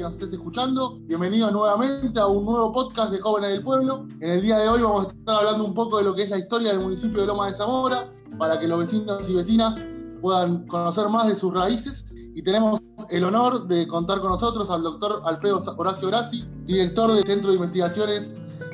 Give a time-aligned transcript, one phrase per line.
[0.00, 0.98] que nos estés escuchando.
[1.00, 4.06] Bienvenido nuevamente a un nuevo podcast de Jóvenes del Pueblo.
[4.20, 6.30] En el día de hoy vamos a estar hablando un poco de lo que es
[6.30, 9.76] la historia del municipio de Loma de Zamora, para que los vecinos y vecinas
[10.22, 12.06] puedan conocer más de sus raíces.
[12.34, 12.80] Y tenemos
[13.10, 17.56] el honor de contar con nosotros al doctor Alfredo Horacio Grassi, director del Centro de
[17.56, 18.30] Investigaciones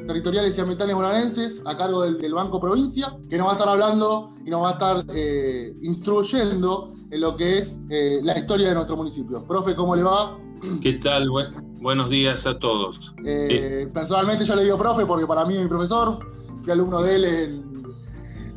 [0.06, 4.30] Territoriales y Ambientales Bonaerenses, a cargo del, Banco Provincia, que nos va a estar hablando
[4.44, 8.74] y nos va a estar eh, instruyendo en lo que es eh, la historia de
[8.74, 9.44] nuestro municipio.
[9.44, 10.38] Profe, ¿cómo le va?
[10.82, 11.28] ¿Qué tal?
[11.80, 13.14] buenos días a todos.
[13.24, 16.18] Eh, personalmente yo le digo profe porque para mí es mi profesor,
[16.62, 17.84] fui alumno de él en,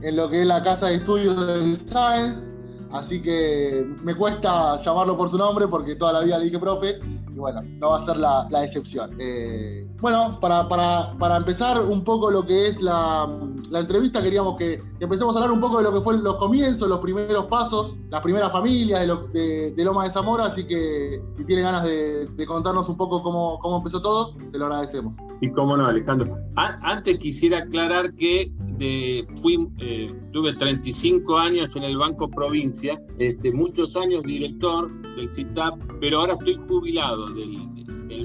[0.01, 2.51] en lo que es la casa de estudios del Science,
[2.91, 6.99] así que me cuesta llamarlo por su nombre porque toda la vida le dije profe
[7.29, 9.15] y bueno, no va a ser la, excepción.
[9.19, 13.27] Eh, bueno, para, para, empezar un poco lo que es la,
[13.73, 16.99] entrevista, queríamos que, empecemos a hablar un poco de lo que fue los comienzos, los
[16.99, 21.83] primeros pasos, las primeras familias de, de, Loma de Zamora, así que si tiene ganas
[21.83, 25.17] de, contarnos un poco cómo, cómo, empezó todo, te lo agradecemos.
[25.41, 26.37] Y cómo no, Alejandro.
[26.55, 33.51] antes quisiera aclarar que de, fui, eh, tuve 35 años en el Banco Provincia, este,
[33.51, 37.78] muchos años director del CITAP, pero ahora estoy jubilado del.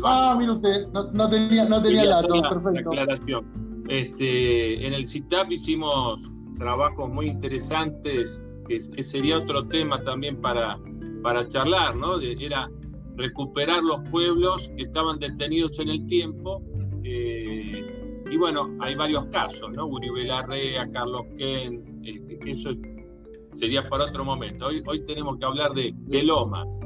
[0.05, 2.91] Ah, mire usted, no, tenía, no tenía la, perfecto.
[2.91, 3.85] aclaración.
[3.89, 10.79] Este, en el CITAP hicimos trabajos muy interesantes, que sería otro tema también para,
[11.23, 12.21] para charlar, ¿no?
[12.21, 12.71] era
[13.17, 16.63] recuperar los pueblos que estaban detenidos en el tiempo.
[17.03, 19.87] Eh, y bueno, hay varios casos, ¿no?
[19.87, 22.71] Uribe Larrea, Carlos Ken, eh, eso
[23.53, 24.67] sería para otro momento.
[24.67, 26.81] Hoy, hoy tenemos que hablar de, Lomas.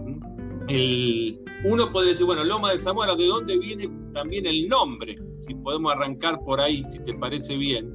[0.68, 5.14] El, uno puede decir, bueno, Loma de Zamora, ¿de dónde viene también el nombre?
[5.38, 7.92] Si podemos arrancar por ahí, si te parece bien.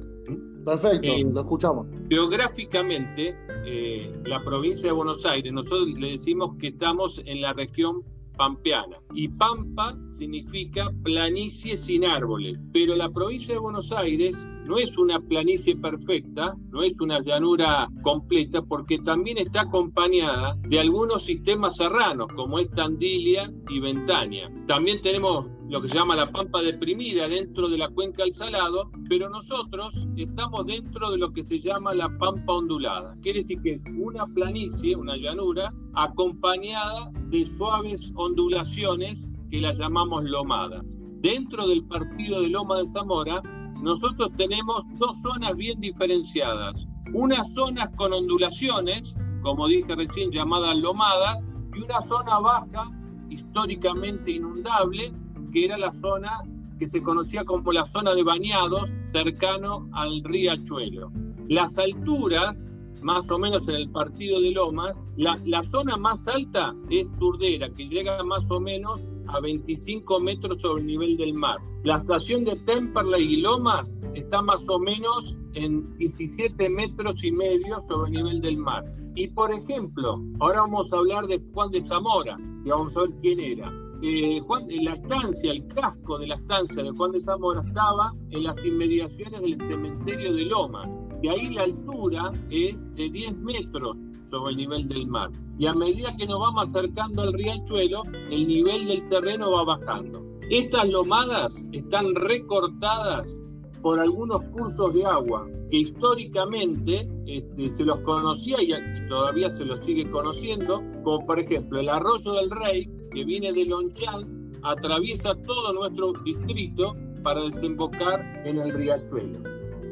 [0.64, 1.86] Perfecto, eh, lo escuchamos.
[2.08, 3.36] Geográficamente,
[3.66, 8.02] eh, la provincia de Buenos Aires, nosotros le decimos que estamos en la región
[8.36, 8.96] pampeana.
[9.14, 12.58] Y pampa significa planicie sin árboles.
[12.72, 17.88] Pero la provincia de Buenos Aires no es una planicie perfecta, no es una llanura
[18.02, 24.50] completa, porque también está acompañada de algunos sistemas serranos, como es Tandilia y Ventania.
[24.66, 28.90] También tenemos lo que se llama la pampa deprimida dentro de la cuenca del Salado,
[29.08, 33.16] pero nosotros estamos dentro de lo que se llama la pampa ondulada.
[33.22, 40.24] Quiere decir que es una planicie, una llanura, acompañada de suaves ondulaciones que las llamamos
[40.24, 40.98] lomadas.
[41.20, 43.42] Dentro del partido de Loma de Zamora,
[43.82, 46.84] nosotros tenemos dos zonas bien diferenciadas.
[47.14, 51.42] Unas zonas con ondulaciones, como dije recién, llamadas lomadas,
[51.74, 52.90] y una zona baja,
[53.30, 55.12] históricamente inundable,
[55.54, 56.42] que era la zona
[56.78, 61.12] que se conocía como la zona de bañados cercano al riachuelo.
[61.48, 62.72] Las alturas,
[63.02, 67.70] más o menos en el partido de Lomas, la, la zona más alta es Turdera,
[67.70, 71.58] que llega más o menos a 25 metros sobre el nivel del mar.
[71.84, 77.80] La estación de Temperley y Lomas está más o menos en 17 metros y medio
[77.82, 78.84] sobre el nivel del mar.
[79.14, 83.10] Y por ejemplo, ahora vamos a hablar de Juan de Zamora, y vamos a ver
[83.20, 83.83] quién era.
[84.06, 88.42] Eh, Juan, la estancia, el casco de la estancia de Juan de Zamora estaba en
[88.42, 90.98] las inmediaciones del cementerio de Lomas.
[91.22, 93.96] De ahí la altura es de 10 metros
[94.28, 95.30] sobre el nivel del mar.
[95.58, 100.22] Y a medida que nos vamos acercando al riachuelo, el nivel del terreno va bajando.
[100.50, 103.42] Estas lomadas están recortadas
[103.80, 108.72] por algunos cursos de agua que históricamente este, se los conocía y,
[109.08, 113.64] todavía se los sigue conociendo, como por ejemplo el arroyo del Rey, que viene de
[113.64, 119.38] Lonchán, atraviesa todo nuestro distrito para desembocar en el riachuelo.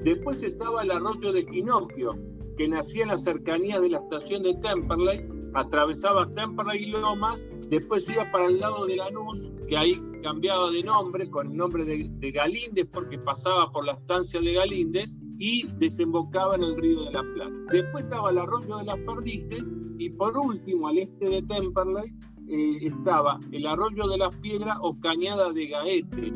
[0.05, 2.19] Después estaba el arroyo de Quinocchio,
[2.57, 8.09] que nacía en la cercanía de la estación de Temperley, atravesaba Temperley y Lomas, después
[8.11, 12.09] iba para el lado de Lanús, que ahí cambiaba de nombre con el nombre de,
[12.11, 17.13] de Galíndez porque pasaba por la estancia de Galíndez y desembocaba en el río de
[17.13, 17.53] la Plata.
[17.71, 22.13] Después estaba el arroyo de las Perdices y por último al este de Temperley
[22.53, 26.33] eh, estaba el arroyo de las piedras o cañada de Gaete.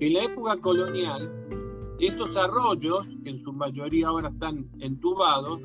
[0.00, 1.30] En la época colonial,
[2.00, 5.60] estos arroyos, que en su mayoría ahora están entubados,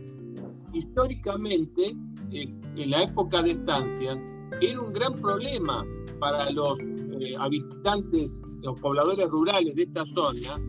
[0.73, 1.95] históricamente,
[2.31, 4.27] eh, en la época de estancias,
[4.59, 5.85] era un gran problema
[6.19, 10.59] para los eh, habitantes, los pobladores rurales de esta zona,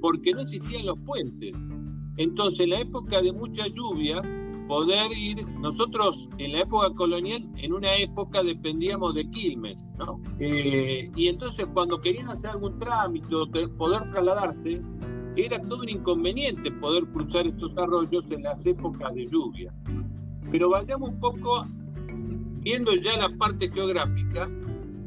[0.00, 1.56] porque no existían los puentes.
[2.16, 4.20] Entonces, en la época de mucha lluvia,
[4.66, 10.20] poder ir, nosotros en la época colonial, en una época dependíamos de Quilmes, ¿no?
[10.38, 13.46] Eh, y entonces cuando querían hacer algún trámite o
[13.76, 14.80] poder trasladarse,
[15.36, 19.74] era todo un inconveniente poder cruzar estos arroyos en las épocas de lluvia.
[20.50, 21.64] Pero vayamos un poco,
[22.60, 24.48] viendo ya la parte geográfica,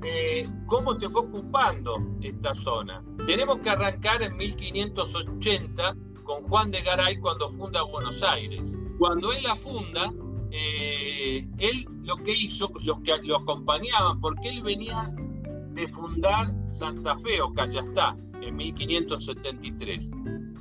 [0.03, 3.03] eh, cómo se fue ocupando esta zona.
[3.25, 8.76] Tenemos que arrancar en 1580 con Juan de Garay cuando funda Buenos Aires.
[8.97, 10.11] Cuando él la funda,
[10.51, 15.13] eh, él lo que hizo, los que lo acompañaban, porque él venía
[15.73, 20.11] de fundar Santa Fe o Callastá en 1573.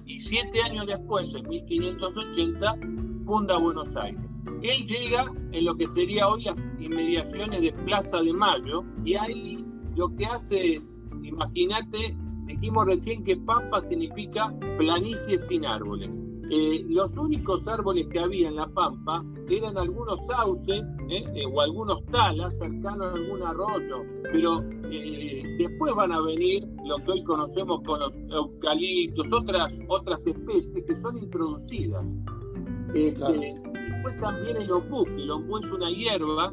[0.05, 2.79] Y siete años después, en 1580,
[3.25, 4.21] funda Buenos Aires.
[4.63, 9.65] Él llega en lo que sería hoy las inmediaciones de Plaza de Mayo y ahí
[9.97, 16.23] lo que hace es, imagínate, dijimos recién que Pampa significa planicie sin árboles.
[16.49, 21.61] Eh, los únicos árboles que había en la Pampa eran algunos sauces eh, eh, o
[21.61, 24.63] algunos talas cercanos a algún arroyo, pero
[25.59, 30.97] después van a venir lo que hoy conocemos con los eucaliptos, otras, otras especies que
[30.97, 32.15] son introducidas.
[32.95, 36.53] Este, después también el ombú, el ombú es una hierba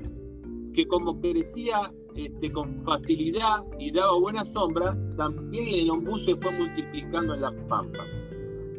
[0.74, 6.51] que como crecía este, con facilidad y daba buena sombra, también el ombú se fue
[6.51, 8.04] multiplicando en la pampa.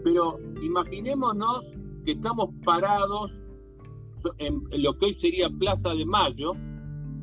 [0.04, 1.64] Pero imaginémonos
[2.04, 3.32] que estamos parados
[4.38, 6.52] en, lo que hoy sería Plaza de Mayo,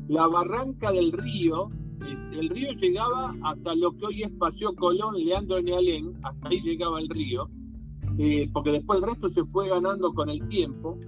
[0.08, 1.70] la barranca del río,
[2.00, 6.60] este, el río llegaba hasta lo que hoy es Paseo Colón, Leandro Nealén, hasta ahí
[6.60, 7.48] llegaba el río,
[8.18, 10.98] eh, porque después el resto se fue ganando con el tiempo.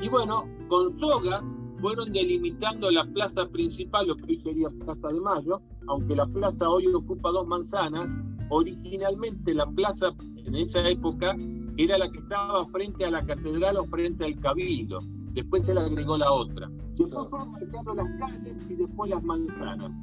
[0.00, 1.44] Y bueno, con sogas
[1.80, 6.68] fueron delimitando la plaza principal, lo que hoy sería Plaza de Mayo, aunque la plaza
[6.68, 8.08] hoy ocupa dos manzanas,
[8.50, 11.36] originalmente la plaza en esa época
[11.76, 14.98] era la que estaba frente a la catedral o frente al cabildo.
[15.32, 16.68] Después se le agregó la otra.
[16.96, 20.02] Después fueron marcando las calles y después las manzanas.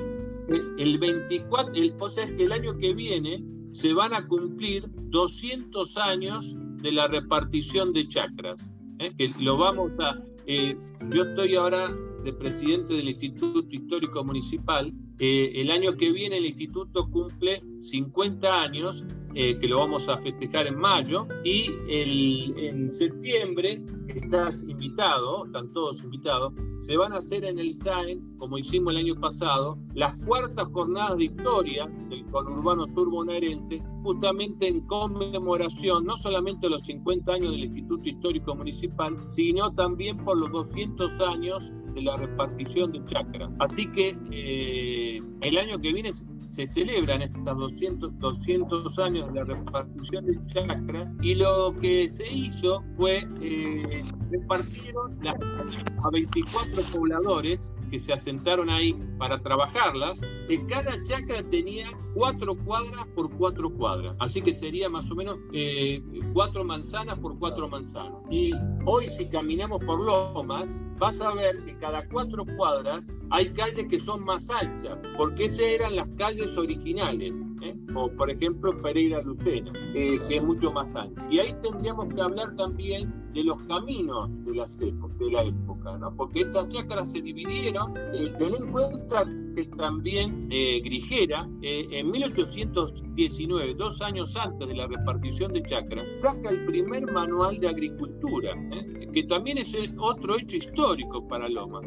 [0.78, 4.86] el, 24, el, o sea, es que el año que viene se van a cumplir
[5.10, 9.14] 200 años de la repartición de chacras, ¿eh?
[9.40, 10.20] lo vamos a...
[10.46, 10.78] Eh,
[11.12, 11.92] yo estoy ahora
[12.24, 18.62] de presidente del Instituto Histórico Municipal eh, el año que viene el instituto cumple 50
[18.62, 19.04] años,
[19.36, 25.72] eh, que lo vamos a festejar en mayo, y el, en septiembre, estás invitado, están
[25.74, 30.18] todos invitados, se van a hacer en el SAEN, como hicimos el año pasado, las
[30.20, 36.84] cuartas jornadas de historia del conurbano sur bonaerense, justamente en conmemoración no solamente de los
[36.84, 42.92] 50 años del Instituto Histórico Municipal, sino también por los 200 años de la repartición
[42.92, 43.56] de chacras.
[43.60, 45.09] Así que eh,
[45.42, 46.12] el año que viene
[46.50, 52.28] se celebran estos 200, 200 años de la repartición de chakras y lo que se
[52.28, 61.04] hizo fue eh, repartieron a 24 pobladores que se asentaron ahí para trabajarlas, que cada
[61.04, 66.02] chacra tenía cuatro cuadras por cuatro cuadras, así que sería más o menos eh,
[66.34, 68.22] cuatro manzanas por cuatro manzanas.
[68.30, 68.54] Y
[68.86, 74.00] hoy si caminamos por Lomas, vas a ver que cada cuatro cuadras hay calles que
[74.00, 77.36] son más anchas, porque esas eran las calles originales.
[77.62, 77.76] ¿eh?
[77.96, 81.22] o por ejemplo Pereira Lucena, eh, que es mucho más ancho.
[81.30, 86.16] Y ahí tendríamos que hablar también de los caminos de, las de la época, ¿no?
[86.16, 87.94] porque estas chacras se dividieron.
[88.14, 94.76] Eh, ten en cuenta que también eh, Grigera, eh, en 1819, dos años antes de
[94.76, 99.10] la repartición de chacras, saca el primer manual de agricultura, ¿eh?
[99.14, 101.82] que también es otro hecho histórico para Loma.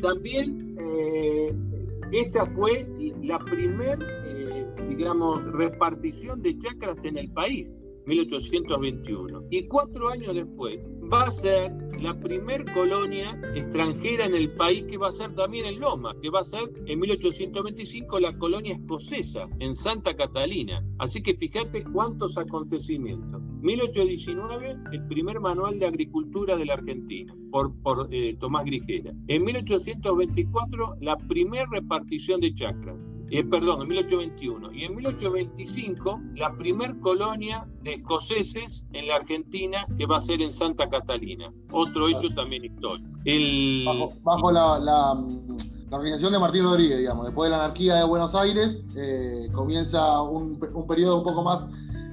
[0.00, 0.76] también
[2.12, 2.86] esta fue
[3.22, 3.98] la primera,
[4.88, 7.84] digamos, repartición de chacras en el país.
[8.08, 9.44] 1821.
[9.50, 10.80] Y cuatro años después
[11.12, 15.66] va a ser la primer colonia extranjera en el país que va a ser también
[15.66, 20.82] en Loma, que va a ser en 1825 la colonia escocesa en Santa Catalina.
[20.98, 23.42] Así que fíjate cuántos acontecimientos.
[23.62, 29.12] 1819, el primer manual de agricultura de la Argentina, por, por eh, Tomás Grigera.
[29.26, 33.10] En 1824, la primera repartición de chacras.
[33.30, 34.72] Eh, perdón, en 1821.
[34.72, 40.40] Y en 1825, la primer colonia de escoceses en la Argentina que va a ser
[40.40, 41.52] en Santa Catalina.
[41.72, 43.08] Otro hecho también histórico.
[44.22, 45.12] Bajo, la,
[45.90, 47.26] organización de Martín Rodríguez, digamos.
[47.26, 51.68] Después de la anarquía de Buenos Aires, eh, comienza un, un periodo un poco más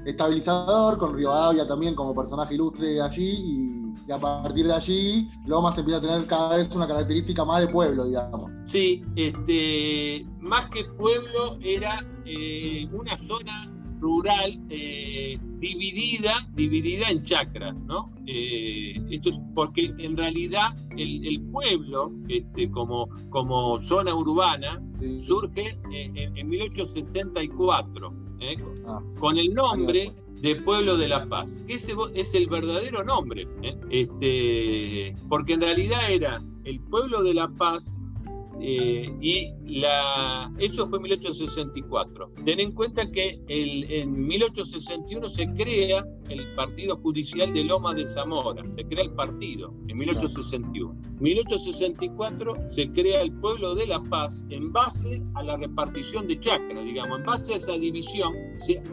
[0.06, 5.98] estabilizador, con Rivadavia también como personaje ilustre allí, y, a partir de allí Lomas empieza
[5.98, 8.52] a tener cada vez una característica más de pueblo, digamos.
[8.66, 17.76] Sí, este, más que pueblo era eh, una zona rural eh, dividida, dividida en chacras,
[17.86, 18.12] ¿no?
[18.28, 24.82] Eh, esto es porque en realidad el, pueblo, este, como, como zona urbana,
[25.20, 28.58] surge en, en 1864 ¿eh?
[28.88, 29.02] Ah.
[29.20, 33.76] con el nombre de Pueblo de la Paz, que ese es el verdadero nombre, ¿eh?
[33.90, 38.05] este, porque en realidad era el Pueblo de la Paz
[38.62, 42.32] eh, y la, eso fue en 1864.
[42.46, 48.06] Ten en cuenta que el, en 1861 se crea el Partido Judicial de Loma de
[48.06, 50.96] Zamora, se crea el partido en 1861.
[51.18, 56.40] En 1864 se crea el Pueblo de la Paz en base a la repartición de
[56.40, 58.34] chacras, digamos, en base a esa división.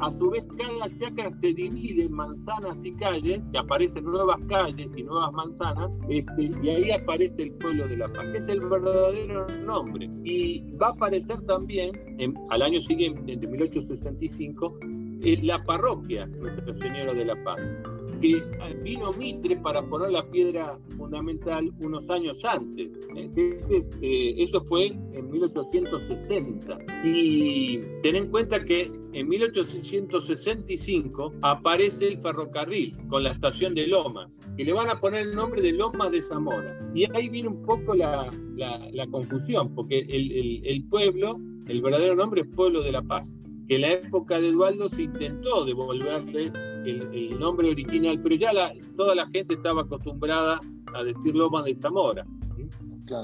[0.00, 5.02] a su vez, cada chacra se divide en manzanas y calles, aparecen nuevas calles y
[5.02, 9.46] nuevas manzanas, este, y ahí aparece el Pueblo de la Paz, que es el verdadero
[9.58, 10.10] nombre.
[10.24, 11.92] Y va a aparecer también
[12.50, 14.78] al año siguiente, en 1865,
[15.42, 17.60] la parroquia Nuestra Señora de la Paz
[18.22, 18.42] que
[18.84, 23.00] vino Mitre para poner la piedra fundamental unos años antes.
[23.16, 26.78] Eh, eso fue en 1860.
[27.04, 34.40] Y ten en cuenta que en 1865 aparece el ferrocarril con la estación de Lomas,
[34.56, 36.78] que le van a poner el nombre de Lomas de Zamora.
[36.94, 38.30] Y ahí viene un poco la,
[39.10, 43.82] confusión, porque el, el pueblo, el verdadero nombre es Pueblo de la Paz que en
[43.82, 46.52] la época de Eduardo se intentó devolverle
[46.84, 48.50] el, nombre original, pero ya
[48.96, 50.60] toda la gente estaba acostumbrada
[50.94, 52.26] a decir Loma de Zamora.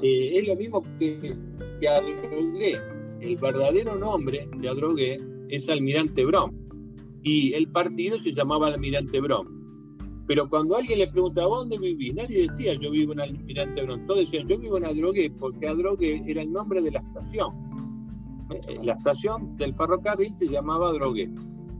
[0.02, 1.36] Eh, es lo mismo que,
[1.80, 2.78] que Adrogué.
[3.20, 5.16] El verdadero nombre de Adrogué
[5.48, 6.52] es Almirante Brom.
[7.22, 9.58] Y el partido se llamaba Almirante Brom.
[10.26, 14.06] Pero cuando alguien le pregunta dónde viví, nadie decía yo vivo en Almirante Brom.
[14.06, 17.50] Todos decían yo vivo en Adrogué, porque Adrogué era el nombre de la estación.
[18.50, 21.30] Eh, la estación del ferrocarril se llamaba Adrogué.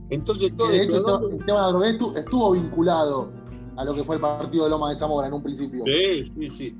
[0.09, 3.31] Entonces todo de hecho, Esteban Adrogué estuvo vinculado
[3.79, 5.83] a lo que fue el partido de Loma de Zamora en un principio.
[5.85, 6.77] Sí, sí, sí.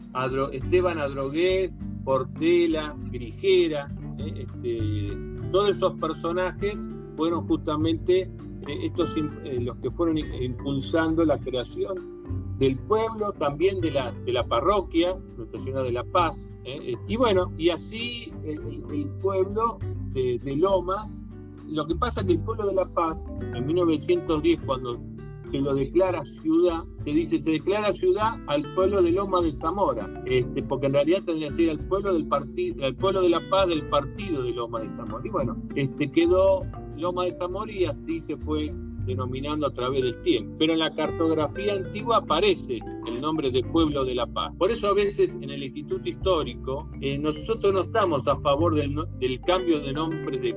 [0.52, 1.72] Esteban Adrogué,
[2.04, 5.18] Portela, Grigera, eh, este,
[5.52, 6.82] todos esos personajes
[7.16, 8.30] fueron justamente
[8.68, 12.20] eh, estos eh, los que fueron impulsando la creación
[12.58, 16.54] del pueblo, también de la, de la parroquia, Nuestra Señora de la Paz.
[16.66, 19.80] y bueno, y así el, pueblo
[20.12, 21.29] de, de Lomas
[21.72, 25.00] lo que pasa es que el pueblo de La Paz, en 1910, cuando
[25.52, 30.10] se lo declara ciudad, se dice se declara ciudad al pueblo de Loma de Zamora,
[30.26, 33.42] este, porque en realidad tendría que ser el pueblo del partido, el pueblo de La
[33.50, 35.26] Paz del partido de Loma de Zamora.
[35.26, 36.66] Y bueno, este quedó
[36.98, 38.72] Loma de Zamora y así se fue
[39.06, 40.56] denominando a través del tiempo.
[40.60, 44.54] Pero en la cartografía antigua aparece el nombre de Pueblo de la Paz.
[44.58, 48.96] Por eso a veces en el Instituto Histórico eh, nosotros no estamos a favor del,
[49.20, 50.54] del cambio de nombre de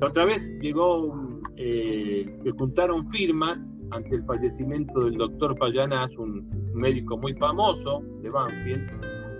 [0.00, 0.10] calles.
[0.10, 3.58] Otra vez llegó, eh, se juntaron firmas
[3.90, 8.88] ante el fallecimiento del doctor Fallanás, un médico muy famoso de Banfield,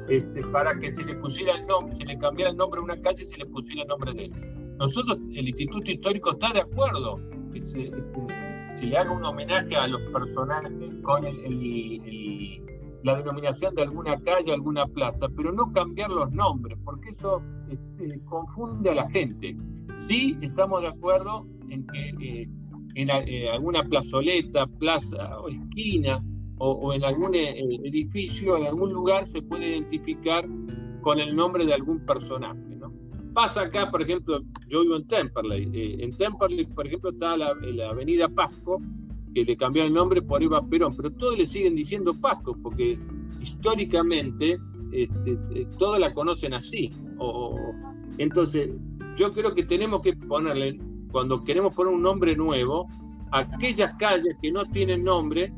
[0.08, 3.00] este, para que se le pusiera el nombre, se le cambiara el nombre a una
[3.00, 4.76] calle y se le pusiera el nombre de él.
[4.78, 7.20] Nosotros, el Instituto Histórico está de acuerdo
[7.52, 11.24] que se, este, le haga un homenaje a los personajes con
[13.02, 18.20] la denominación de alguna calle, alguna plaza, pero no cambiar los nombres, porque eso este,
[18.24, 19.56] confunde a la gente.
[20.10, 22.48] Sí, estamos de acuerdo en que eh,
[22.96, 26.20] en, eh, alguna plazoleta, plaza o esquina
[26.58, 30.48] o, en algún eh, edificio, en algún lugar se puede identificar
[31.00, 32.58] con el nombre de algún personaje.
[32.76, 32.92] ¿no?
[33.34, 35.70] Pasa acá, por ejemplo, yo vivo en Temperley.
[35.72, 38.82] Eh, en Temperley, por ejemplo, está la, la, avenida Pasco,
[39.32, 42.98] que le cambió el nombre por Eva Perón, pero todos le siguen diciendo Pasco, porque
[43.40, 44.58] históricamente
[44.90, 46.90] este, eh, todos la conocen así.
[47.18, 47.56] O,
[48.18, 48.70] entonces,
[49.16, 50.78] yo creo que tenemos que ponerle,
[51.12, 52.88] cuando queremos poner un nombre nuevo,
[53.32, 55.52] aquellas calles que no tienen nombre,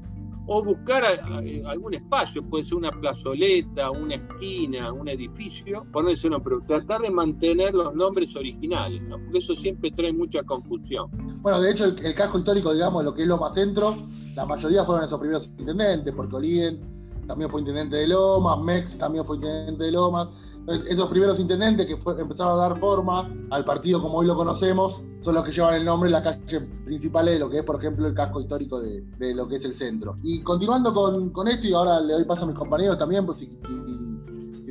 [0.47, 7.00] o buscar algún espacio, puede ser una plazoleta, una esquina, un edificio, ponerse pero tratar
[7.00, 11.09] de mantener los nombres originales, porque eso siempre trae mucha confusión.
[11.42, 13.97] Bueno, de hecho, el, casco histórico, digamos, lo que es Loma Centro,
[14.35, 16.80] la mayoría fueron esos primeros intendentes, porque Olien
[17.26, 20.28] también fue intendente de Lomas, Mex también fue intendente de Lomas.
[20.69, 25.35] Esos primeros intendentes que empezaron a dar forma al partido como hoy lo conocemos, son
[25.35, 28.07] los que llevan el nombre en la calle principal de lo que es, por ejemplo,
[28.07, 30.16] el casco histórico de, lo que es el centro.
[30.23, 33.47] Y continuando con, esto, y ahora le doy paso a mis compañeros también, pues si,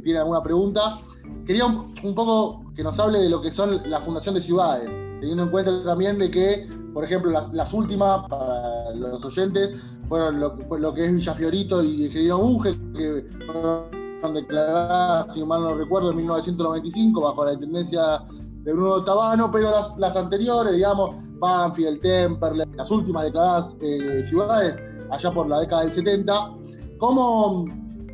[0.03, 0.99] tienen alguna pregunta,
[1.45, 5.43] quería un, poco que nos hable de lo que son la fundación de ciudades, teniendo
[5.43, 9.75] en cuenta también de que, por ejemplo, las, últimas, para los oyentes,
[10.09, 15.43] fueron lo, fue lo que es Villa Fiorito y Ingeniero Bunge, que fueron declaradas, si
[15.43, 18.23] mal no recuerdo, en 1995, bajo la intendencia
[18.63, 24.75] de Bruno Tabano, pero las, anteriores, digamos, Banfield, Temperley, las últimas declaradas eh, ciudades,
[25.09, 26.53] allá por la década del 70,
[26.99, 27.65] ¿cómo,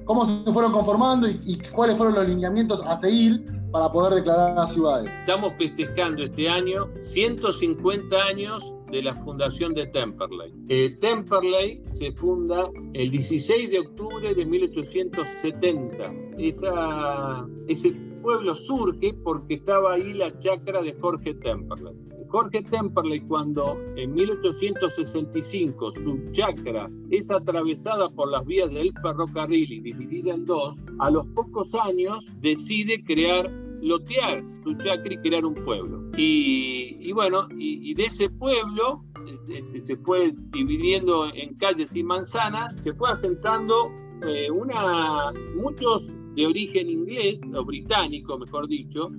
[0.05, 3.45] cómo se fueron conformando y, cuáles fueron los lineamientos a seguir
[3.77, 5.11] para poder declarar las ciudades?
[5.19, 10.51] Estamos festejando este año 150 años de la fundación de Temperley.
[10.67, 16.11] Eh, Temperley se funda el 16 de octubre de 1870.
[16.39, 17.91] Esa, ese
[18.23, 22.07] pueblo surge porque estaba ahí la chacra de Jorge Temperley.
[22.29, 29.79] Jorge Temperley, cuando en 1865 su chacra es atravesada por las vías del ferrocarril y
[29.79, 33.49] dividida en dos, a los pocos años decide crear,
[33.81, 36.09] lotear su chacra y crear un pueblo.
[36.17, 39.03] Y, bueno, y, de ese pueblo
[39.49, 43.91] este, se fue dividiendo en calles y manzanas, se fue asentando
[44.27, 49.09] eh, una, muchos de origen inglés o británico, mejor dicho,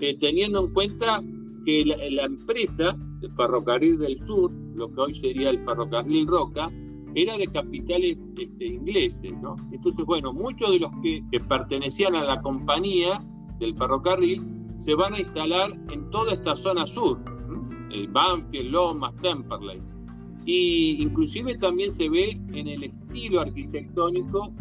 [0.00, 1.22] eh, teniendo en cuenta
[1.64, 6.70] que la, empresa, el Ferrocarril del Sur, lo que hoy sería el Ferrocarril Roca,
[7.14, 9.32] era de capitales este, ingleses.
[9.72, 13.22] Entonces, bueno, muchos de los que, pertenecían a la compañía
[13.58, 14.42] del ferrocarril
[14.76, 17.18] se van a instalar en toda esta zona sur,
[17.90, 19.80] el Banfield, Lomas, Temperley.
[20.44, 24.52] Y inclusive también se ve en el estilo arquitectónico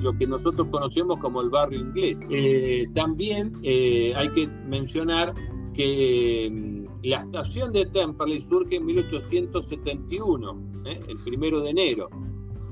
[0.00, 2.18] lo que nosotros conocemos como el barrio inglés.
[2.30, 5.32] Eh, también eh, hay que mencionar
[5.74, 11.00] que mm, la estación de Temperley surge en 1871, ¿eh?
[11.08, 12.08] el primero de enero,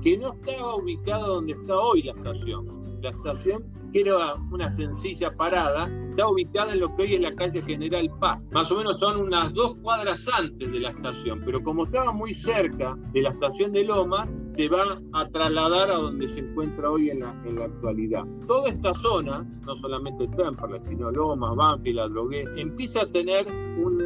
[0.01, 2.99] que no estaba ubicada donde está hoy la estación.
[3.01, 3.63] La estación,
[4.01, 8.49] era una sencilla parada, está ubicada en lo que hoy es la calle General Paz.
[8.51, 12.33] Más o menos son unas dos cuadras antes de la estación, pero como estaba muy
[12.33, 17.09] cerca de la estación de Lomas, se va a trasladar a donde se encuentra hoy
[17.09, 18.23] en la, en actualidad.
[18.47, 23.97] Toda esta zona, no solamente Temperley, sino Lomas, Banfield, La Drogué, empieza a tener un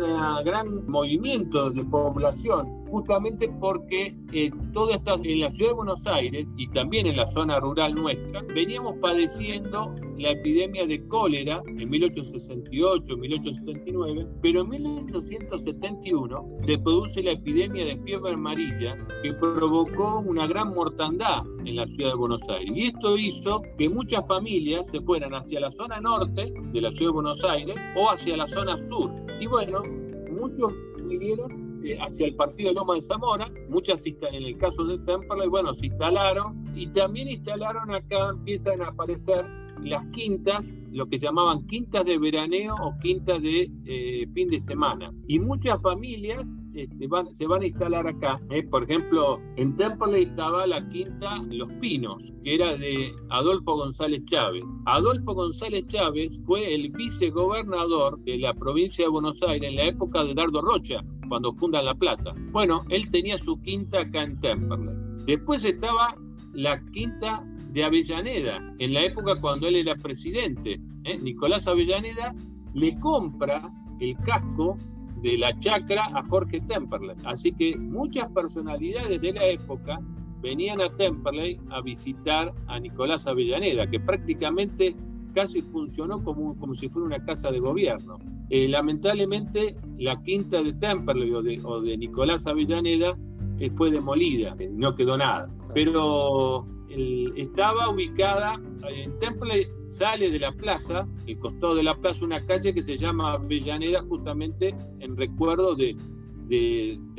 [0.44, 6.48] gran movimiento de población, justamente porque eh, toda esta, en la ciudad de Buenos Aires
[6.58, 13.18] y también en la zona rural nuestra, veníamos padeciendo la epidemia de cólera en 1868,
[13.18, 20.74] 1869, pero en 1871 se produce la epidemia de fiebre amarilla que provocó una gran
[20.74, 22.72] mortandad en la ciudad de Buenos Aires.
[22.76, 27.12] Y esto hizo que muchas familias se fueran hacia la zona norte de la ciudad
[27.12, 29.12] de Buenos Aires o hacia la zona sur.
[29.40, 29.84] Y bueno,
[30.32, 30.74] muchos
[31.06, 35.48] vinieron eh, hacia el partido de Loma de Zamora, muchas en el caso de Temperley,
[35.48, 39.46] bueno, se instalaron y también instalaron acá, empiezan a aparecer
[39.84, 45.14] las quintas, lo que llamaban quintas de veraneo o quintas de eh, fin de semana.
[45.28, 48.40] Y muchas familias este, se van a instalar acá.
[48.52, 48.64] ¿eh?
[48.64, 54.64] Por ejemplo, en Temple estaba la quinta Los Pinos, que era de Adolfo González Chávez.
[54.86, 60.24] Adolfo González Chávez fue el vicegobernador de la provincia de Buenos Aires en la época
[60.24, 62.34] de Dardo Rocha, cuando fundan La Plata.
[62.52, 64.96] Bueno, él tenía su quinta acá en Temperley.
[65.26, 66.16] Después estaba
[66.54, 70.80] la quinta de Avellaneda, en la época cuando él era presidente.
[71.04, 71.18] ¿eh?
[71.22, 72.34] Nicolás Avellaneda
[72.74, 74.78] le compra el casco
[75.22, 77.16] de la chacra a Jorge Temperley.
[77.26, 80.00] Así que muchas personalidades de la época
[80.42, 84.96] venían a Temperley a visitar a Nicolás Avellaneda, que prácticamente
[85.34, 88.18] casi funcionó como, como si fuera una casa de gobierno.
[88.50, 93.18] Eh, lamentablemente, la quinta de Temperley o de, Nicolás Avellaneda
[93.60, 95.50] eh, fue demolida, no quedó nada.
[95.74, 96.66] Pero
[96.98, 102.74] estaba ubicada en Temple, sale de la plaza, el costado de la plaza, una calle
[102.74, 105.96] que se llama Avellaneda, justamente en recuerdo de,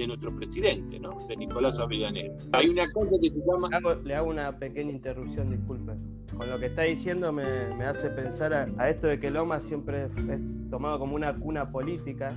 [0.06, 1.16] nuestro presidente, ¿no?
[1.28, 2.34] de Nicolás Avellaneda.
[2.52, 3.68] Hay una cosa que se llama...
[4.04, 5.92] Le hago, una pequeña interrupción, disculpe.
[6.36, 7.44] Con lo que está diciendo me,
[7.84, 10.14] hace pensar a, esto de que Loma siempre es,
[10.70, 12.36] tomado como una cuna política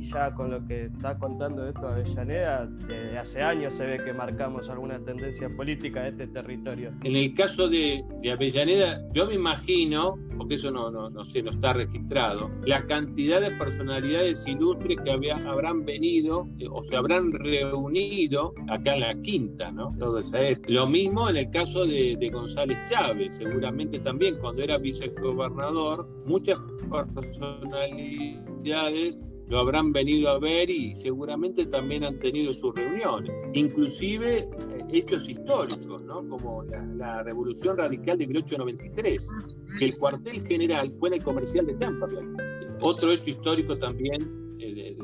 [0.00, 4.12] y, ya con lo que está contando esto Avellaneda, desde hace años se ve que
[4.12, 6.92] marcamos alguna tendencia política de este territorio.
[7.02, 11.42] En el caso de, de Avellaneda, yo me imagino, porque eso no, no, no, sé,
[11.42, 16.96] no está registrado, la cantidad de personalidades ilustres que había, habrán venido eh, o se
[16.96, 19.94] habrán reunido acá en la quinta, ¿no?
[20.68, 26.58] Lo mismo en el caso de, González Chávez, seguramente también cuando era vicegobernador, muchas
[27.14, 29.18] personalidades
[29.50, 33.32] lo habrán venido a ver y seguramente también han tenido sus reuniones.
[33.52, 34.48] Inclusive eh,
[34.92, 36.26] hechos históricos, ¿no?
[36.28, 39.28] como la, Revolución Radical de 1893,
[39.78, 42.24] que el cuartel general fue en el comercial de Temperley.
[42.80, 44.49] Otro hecho histórico también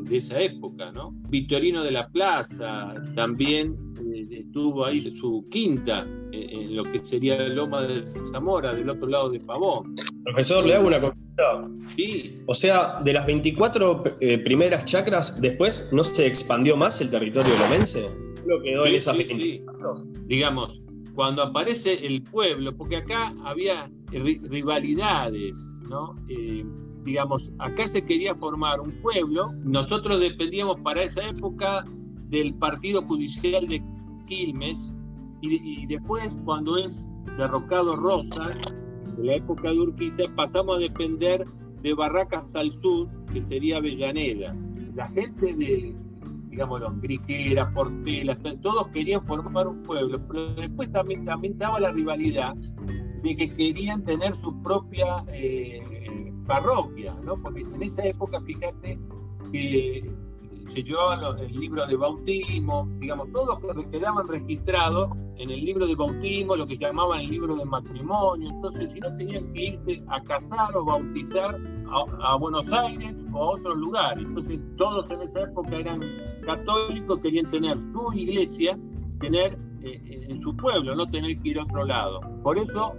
[0.05, 1.15] de, esa época, ¿no?
[1.29, 3.77] Victorino de la Plaza también
[4.15, 8.91] eh, estuvo ahí su quinta eh, en lo que sería la Loma de Zamora, del
[8.91, 9.95] otro lado de Pavón.
[10.25, 11.69] Profesor, le hago una consulta.
[11.97, 12.43] Sí.
[12.47, 17.57] O sea, de las 24 eh, primeras chacras, después no se expandió más el territorio
[17.59, 18.09] lomense.
[18.47, 19.63] Lo quedó en esas sí,
[20.27, 20.81] Digamos,
[21.15, 26.15] cuando aparece el pueblo, porque acá había rivalidades, ¿no?
[27.07, 31.85] Digamos, acá se quería formar un pueblo, nosotros dependíamos para esa época
[32.29, 33.81] del partido judicial de
[34.27, 34.93] Quilmes
[35.41, 38.57] y, después cuando es derrocado Rosas,
[39.17, 41.47] de la época de Urquiza, pasamos a depender
[41.83, 44.57] de Barracas al sur, que sería Avellaneda.
[44.97, 45.95] La gente de,
[46.51, 51.93] digamos, los Grijeras, Portelas, todos querían formar un pueblo, pero después también, también estaba la
[51.93, 52.57] rivalidad
[53.23, 55.96] de que querían tener su propia eh,
[56.47, 57.37] parroquia, ¿no?
[57.37, 58.99] Porque en esa época, fíjate
[59.53, 60.11] que
[60.69, 63.59] se llevaban el libro de bautismo, digamos, todos
[63.91, 68.93] quedaban registrados en el libro de bautismo, lo que llamaban el libro de matrimonio, entonces
[68.93, 71.61] si no tenían que irse a casar o bautizar
[72.21, 76.01] a, Buenos Aires o a otros lugares, entonces todos en esa época eran
[76.43, 78.79] católicos, querían tener su iglesia,
[79.21, 82.21] tener eh, en su pueblo, no tener que ir a otro lado.
[82.43, 82.95] Por eso,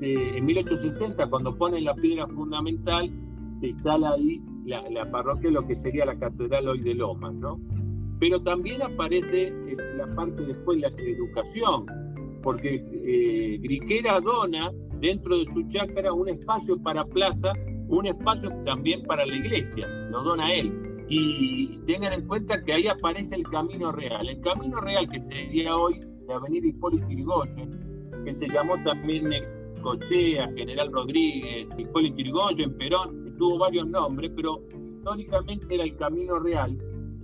[0.00, 3.10] este, en 1860, cuando ponen la piedra fundamental,
[3.56, 7.60] se instala ahí la, parroquia, lo que sería la catedral hoy de Lomas, ¿no?
[8.18, 11.86] Pero también aparece eh, la parte después de la educación,
[12.42, 17.52] porque eh, Griquera dona dentro de su chácara un espacio para plaza,
[17.88, 20.72] un espacio también para la iglesia, lo dona él.
[21.08, 24.28] Y tengan en cuenta que ahí aparece el camino real.
[24.28, 29.32] El camino real que sería hoy la avenida Hipólito Yrigoyen, que se llamó también
[29.80, 34.60] Cochea, General Rodríguez, Hipólito Yrigoyen, Perón, tuvo varios nombres, pero
[34.96, 36.76] históricamente era el camino real,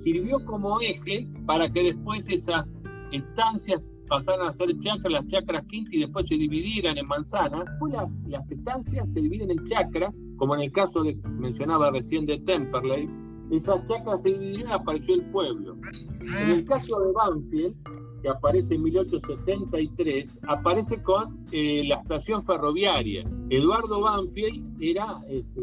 [0.03, 5.91] sirvió como eje para que después esas estancias pasaran a ser chacras, las chacras quinta
[5.93, 7.65] y después se dividieran en manzanas.
[7.67, 12.27] Después las, las estancias se dividen en chacras, como en el caso de, mencionaba recién
[12.27, 13.09] de Temperley,
[13.51, 15.77] esas chacras se dividieron y apareció el pueblo.
[16.21, 17.77] En el caso de Banfield,
[18.23, 23.25] que aparece en 1873, aparece con eh, la estación ferroviaria.
[23.51, 25.63] Eduardo Banfield era, este,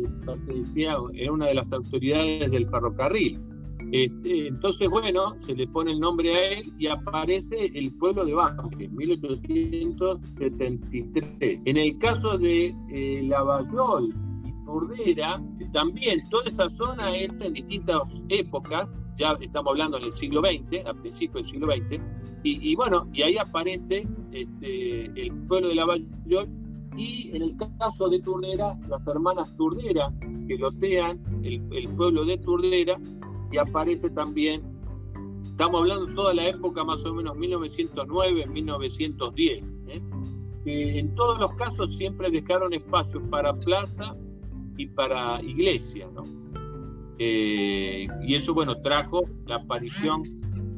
[1.15, 3.39] era una de las autoridades del ferrocarril.
[3.91, 8.33] Este, entonces, bueno, se le pone el nombre a él y aparece el pueblo de
[8.33, 11.61] Banfield, 1873.
[11.65, 14.09] En el caso de eh, Lavallol
[14.45, 15.39] y Turdera,
[15.73, 20.85] también toda esa zona entra en distintas épocas ya estamos hablando en el siglo XX,
[20.85, 22.01] a principios del siglo XX,
[22.45, 26.49] y, bueno, y ahí aparece este, el pueblo de Lavallol
[26.95, 30.13] y en el caso de Turdera, las hermanas Turdera,
[30.47, 32.99] que lotean el, pueblo de Turdera,
[33.51, 34.61] y aparece también,
[35.43, 40.01] estamos hablando toda la época más o menos 1909, 1910, ¿eh?
[40.65, 44.15] que en todos los casos siempre dejaron espacio para plaza
[44.77, 46.42] y para iglesia, ¿no?
[47.19, 50.23] Eh, y eso, bueno, trajo la aparición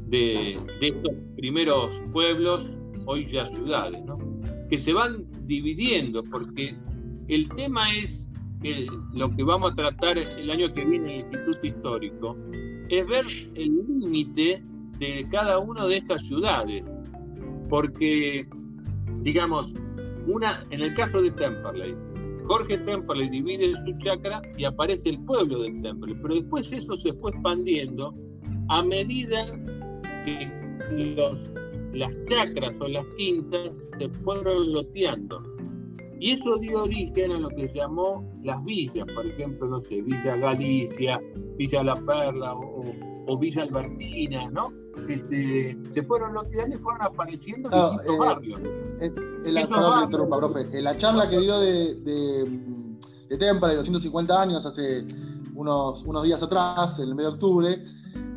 [0.08, 2.72] de, estos primeros pueblos,
[3.06, 4.18] hoy ya ciudades, ¿no?
[4.70, 6.76] que se van dividiendo, porque
[7.28, 11.16] el tema es que lo que vamos a tratar el año que viene en el
[11.22, 12.38] Instituto Histórico,
[12.90, 14.64] es ver el límite
[15.00, 16.84] de cada una de estas ciudades,
[17.70, 18.48] porque,
[19.22, 19.74] digamos,
[20.28, 21.96] una, en el caso de Temperley,
[22.48, 27.14] Jorge Temple divide su chakra y aparece el pueblo del Temple, pero después eso se
[27.14, 28.14] fue expandiendo
[28.70, 29.46] a medida
[30.24, 30.50] que
[30.92, 31.50] los
[31.96, 35.42] las chacras o las quintas se fueron loteando.
[36.20, 40.02] Y eso dio origen a lo que se llamó las villas, por ejemplo, no sé,
[40.02, 41.22] Villa Galicia,
[41.58, 44.72] Villa La Perla o, Villa Albertina, ¿no?
[45.10, 48.60] Este, se fueron loteando y fueron apareciendo en distintos eh, barrios.
[49.02, 49.68] En, la,
[50.08, 50.78] profe.
[50.78, 52.90] En la charla que dio de, de,
[53.30, 55.06] de Tempa de los 150 años hace
[55.56, 57.86] unos, unos días atrás, en el mes de octubre,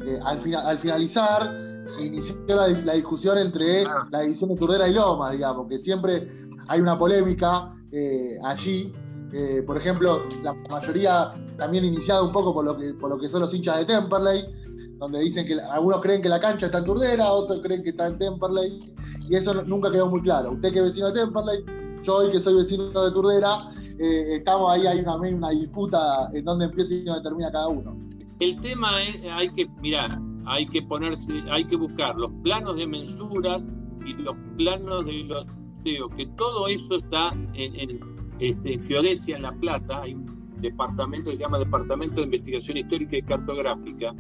[0.04, 1.68] eh, al, al finalizar
[2.00, 4.06] inició la, discusión entre ah.
[4.10, 6.28] la edición de Turdera y Loma, digamos, que siempre
[6.68, 8.92] hay una polémica eh, allí.
[9.32, 13.28] Eh, por ejemplo, la mayoría también iniciada un poco por lo que, por lo que
[13.28, 14.46] son los hinchas de Temperley,
[14.98, 18.06] donde dicen que algunos creen que la cancha está en Turdera, otros creen que está
[18.06, 18.94] en Temperley,
[19.28, 20.52] y eso nunca quedó muy claro.
[20.52, 21.64] Usted que es vecino de Temperley,
[22.02, 26.44] yo hoy que soy vecino de Turdera, eh, estamos ahí, hay una, una disputa en
[26.44, 27.96] dónde empieza y dónde termina cada uno.
[28.40, 32.86] El tema es, hay que, mirar, hay que ponerse, hay que buscar los planos de
[32.86, 38.00] mensuras y los planos de loteo, que todo eso está en, en,
[38.38, 38.80] este,
[39.34, 44.14] en La Plata, hay un departamento que se llama Departamento de Investigación Histórica y Cartográfica,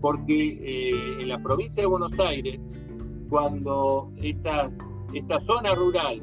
[0.00, 2.60] porque eh, en la provincia de Buenos Aires,
[3.30, 6.20] cuando esta zona rural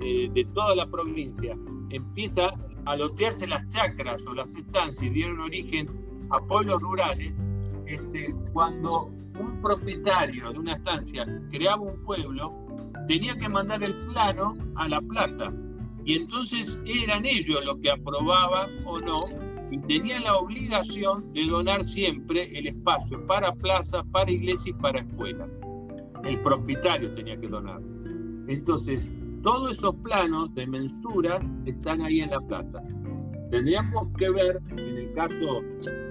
[0.00, 1.56] eh, de toda la provincia
[1.90, 2.50] empieza
[2.84, 5.88] a lotearse las chacras o las estancias, dieron origen
[6.30, 7.34] a pueblos rurales,
[7.86, 12.52] este, cuando un propietario de una estancia creaba un pueblo,
[13.06, 15.52] tenía que mandar el plano a La Plata.
[16.04, 19.20] Y entonces eran ellos los que aprobaban o no,
[19.70, 25.00] y tenían la obligación de donar siempre el espacio para plaza, para iglesia y para
[25.00, 25.44] escuela.
[26.28, 27.80] El propietario tenía que donar.
[28.48, 29.10] Entonces,
[29.42, 32.82] todos esos planos de mensuras están ahí en La Plata.
[33.50, 35.62] Tendríamos que ver, en el caso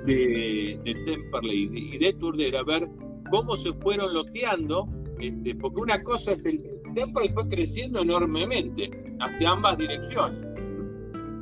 [0.08, 2.89] de, de Temperley y de, Turdera, ver
[3.30, 4.88] cómo se fueron loteando,
[5.19, 6.63] este, porque una cosa es el
[6.95, 10.47] Temperley fue creciendo enormemente hacia ambas direcciones.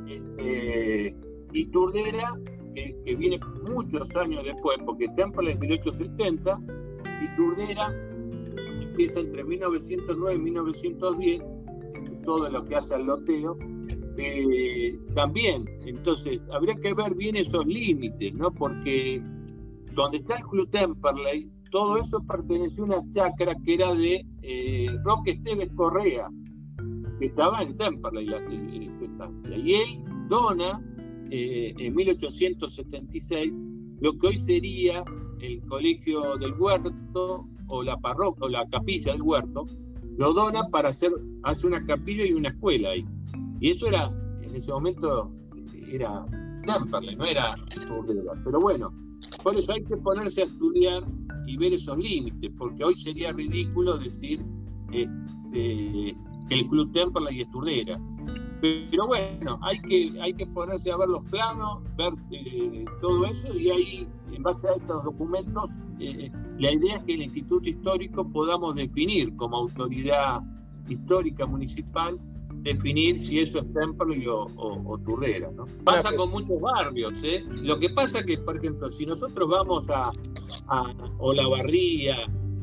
[0.06, 1.16] Este,
[1.54, 2.34] y Turdera,
[2.74, 6.60] que, viene muchos años después, porque Temperley es 1870
[7.22, 7.90] y Turdera
[8.96, 11.42] empieza entre 1909 y 1910,
[12.24, 13.58] todo lo que hace al loteo,
[14.16, 18.50] eh, también, entonces, habría que ver bien esos límites, ¿no?
[18.50, 19.22] Porque
[19.92, 24.86] donde está el Club Temperley, todo eso perteneció a una chacra que era de eh,
[25.04, 26.30] Roque Esteves Correa,
[27.18, 29.58] que estaba en Temperley, la, estancia.
[29.58, 30.82] Y él dona
[31.30, 33.52] eh, en 1876
[34.00, 35.04] lo que hoy sería
[35.40, 39.66] el Colegio del Huerto o la parroquia o la capilla del Huerto,
[40.18, 43.06] lo dona para hacer, hace una capilla y una escuela ahí.
[43.60, 44.10] Y eso era,
[44.42, 45.32] en ese momento,
[45.90, 46.24] era
[46.66, 47.54] Temperley, no era
[48.44, 48.92] Pero bueno,
[49.42, 51.02] por eso hay que ponerse a estudiar
[51.46, 54.44] y ver esos límites, porque hoy sería ridículo decir
[54.92, 56.16] este,
[56.48, 58.00] que el Club Temperley es Turdera.
[58.60, 63.56] Pero bueno, hay que, hay que ponerse a ver los planos, ver eh, todo eso
[63.56, 68.26] y ahí, en base a esos documentos, eh, la idea es que el Instituto Histórico
[68.30, 70.40] podamos definir como autoridad
[70.88, 72.18] histórica municipal
[72.62, 75.50] definir si eso es Temperley o, o, Turrera.
[75.52, 75.66] ¿no?
[75.84, 77.14] Pasa con muchos barrios.
[77.22, 77.44] ¿eh?
[77.62, 80.10] Lo que pasa que, por ejemplo, si nosotros vamos a,
[80.68, 82.16] a Olavarría,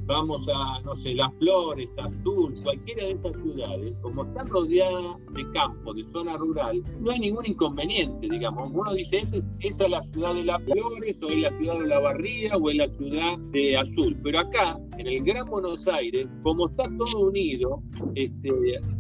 [0.06, 5.50] vamos a, no sé, Las Flores, Azul, cualquiera de esas ciudades, como están rodeadas de
[5.52, 8.70] campo, de zona rural, no hay ningún inconveniente, digamos.
[8.72, 11.80] Uno dice, esa es, esa es la ciudad de Las Flores, o es la ciudad
[11.80, 14.18] de La Barría, o es la ciudad de Azul.
[14.24, 17.82] Pero acá, en el Gran Buenos Aires, como está todo unido,
[18.16, 18.52] este,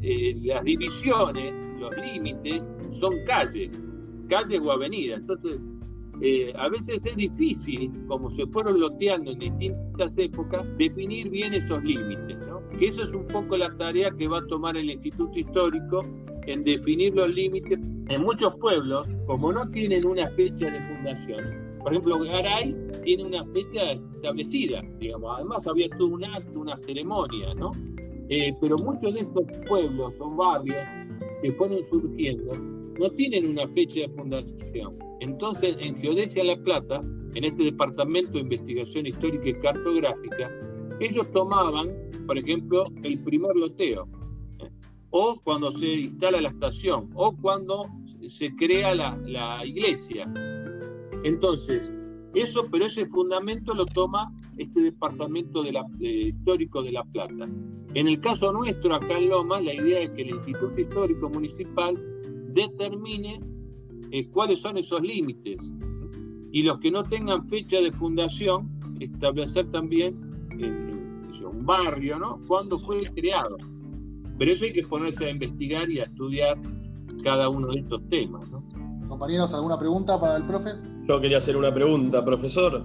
[0.01, 2.61] eh, las divisiones, los límites,
[2.99, 3.77] son calles,
[4.29, 5.19] calles o avenidas.
[5.19, 5.59] Entonces,
[6.21, 11.83] eh, a veces es difícil, como se fueron loteando en distintas épocas, definir bien esos
[11.83, 12.61] límites, ¿no?
[12.77, 16.01] Que eso es un poco la tarea que va a tomar el Instituto Histórico
[16.45, 17.79] en definir los límites.
[18.09, 23.43] En muchos pueblos, como no tienen una fecha de fundación, por ejemplo, Garay tiene una
[23.47, 27.71] fecha establecida, digamos, además había todo un acto, una ceremonia, ¿no?
[28.29, 30.77] Eh, pero muchos de estos pueblos o barrios
[31.41, 32.51] que fueron surgiendo
[32.99, 34.97] no tienen una fecha de fundación.
[35.19, 37.01] Entonces, en Geodesia La Plata,
[37.35, 40.51] en este departamento de investigación histórica y cartográfica,
[40.99, 41.91] ellos tomaban,
[42.27, 44.07] por ejemplo, el primer loteo,
[44.59, 44.69] ¿eh?
[45.09, 47.85] o cuando se instala la estación, o cuando
[48.25, 50.31] se crea la, iglesia.
[51.23, 51.93] Entonces,
[52.35, 57.47] eso, pero ese fundamento lo toma este departamento de la, histórico de La Plata.
[57.93, 61.95] En el caso nuestro, acá en Loma, la idea es que el Instituto Histórico Municipal
[62.53, 63.39] determine
[64.11, 65.71] eh, cuáles son esos límites.
[66.51, 70.19] Y los que no tengan fecha de fundación, establecer también
[70.59, 70.93] eh,
[71.45, 72.39] un barrio, ¿no?
[72.47, 73.57] ¿Cuándo fue creado?
[74.37, 76.57] Pero eso hay que ponerse a investigar y a estudiar
[77.23, 78.63] cada uno de estos temas, ¿no?
[79.07, 80.71] Compañeros, ¿alguna pregunta para el profe?
[81.07, 82.83] Yo quería hacer una pregunta, profesor.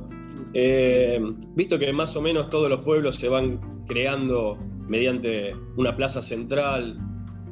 [0.54, 1.20] Eh,
[1.54, 6.98] visto que más o menos todos los pueblos se van creando mediante una plaza central,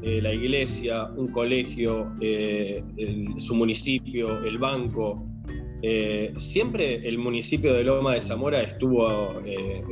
[0.03, 2.83] eh, la iglesia, un colegio, eh,
[3.37, 5.27] su municipio, el banco.
[6.37, 9.41] ¿Siempre el municipio de Loma de Zamora estuvo,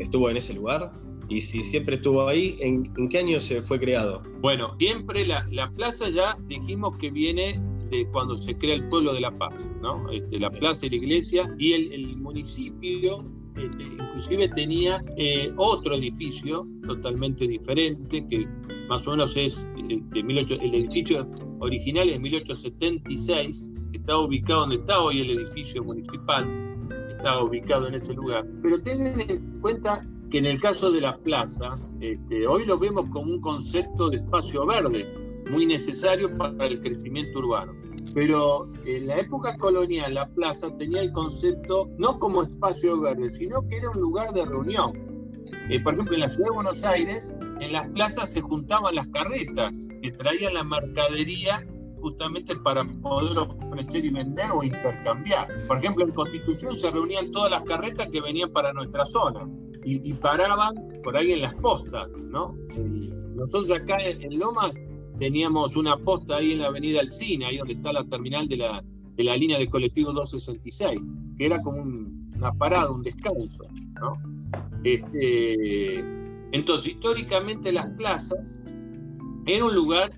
[0.01, 0.90] estuvo en ese lugar?
[1.29, 4.23] Y si siempre estuvo ahí, ¿en, qué año se fue creado?
[4.40, 9.12] Bueno, siempre la, la plaza ya dijimos que viene de cuando se crea el pueblo
[9.12, 10.11] de La Paz, ¿no?
[10.11, 16.67] Este, la plaza y la iglesia y el, municipio este, inclusive tenía eh, otro edificio
[16.87, 18.49] totalmente diferente que
[18.88, 21.29] más o menos es eh, de el edificio
[21.61, 26.47] original es de 1876 que estaba ubicado donde está hoy el edificio municipal
[27.11, 31.17] estaba ubicado en ese lugar pero tengan en cuenta que en el caso de la
[31.19, 35.07] plaza este, hoy lo vemos como un concepto de espacio verde
[35.51, 37.75] muy necesario para el crecimiento urbano.
[38.14, 43.66] Pero en la época colonial la plaza tenía el concepto no como espacio verde, sino
[43.68, 44.92] que era un lugar de reunión.
[45.68, 49.09] Eh, por ejemplo, en la ciudad de Buenos Aires, en las plazas se juntaban las
[49.09, 51.66] carretas que traían la mercadería
[52.00, 55.48] justamente para poder ofrecer y vender o intercambiar.
[55.66, 59.48] Por ejemplo, en Constitución se reunían todas las carretas que venían para nuestra zona
[59.85, 62.57] y, paraban por ahí en las postas, ¿no?
[63.35, 64.74] Nosotros acá en Lomas
[65.18, 68.85] teníamos una posta ahí en la avenida Alcina, ahí donde está la terminal de la,
[69.16, 71.00] de la línea de colectivo 266,
[71.38, 71.92] que era como
[72.37, 73.64] una parada, un descanso.
[74.00, 74.12] ¿no?
[74.83, 76.05] Este,
[76.53, 78.64] entonces, históricamente las plazas
[79.46, 80.12] eran un lugar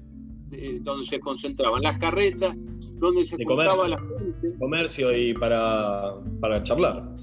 [0.81, 2.57] donde se concentraban las carretas,
[2.99, 4.59] donde se comercio, la gente.
[4.59, 7.15] Comercio y para, para charlar.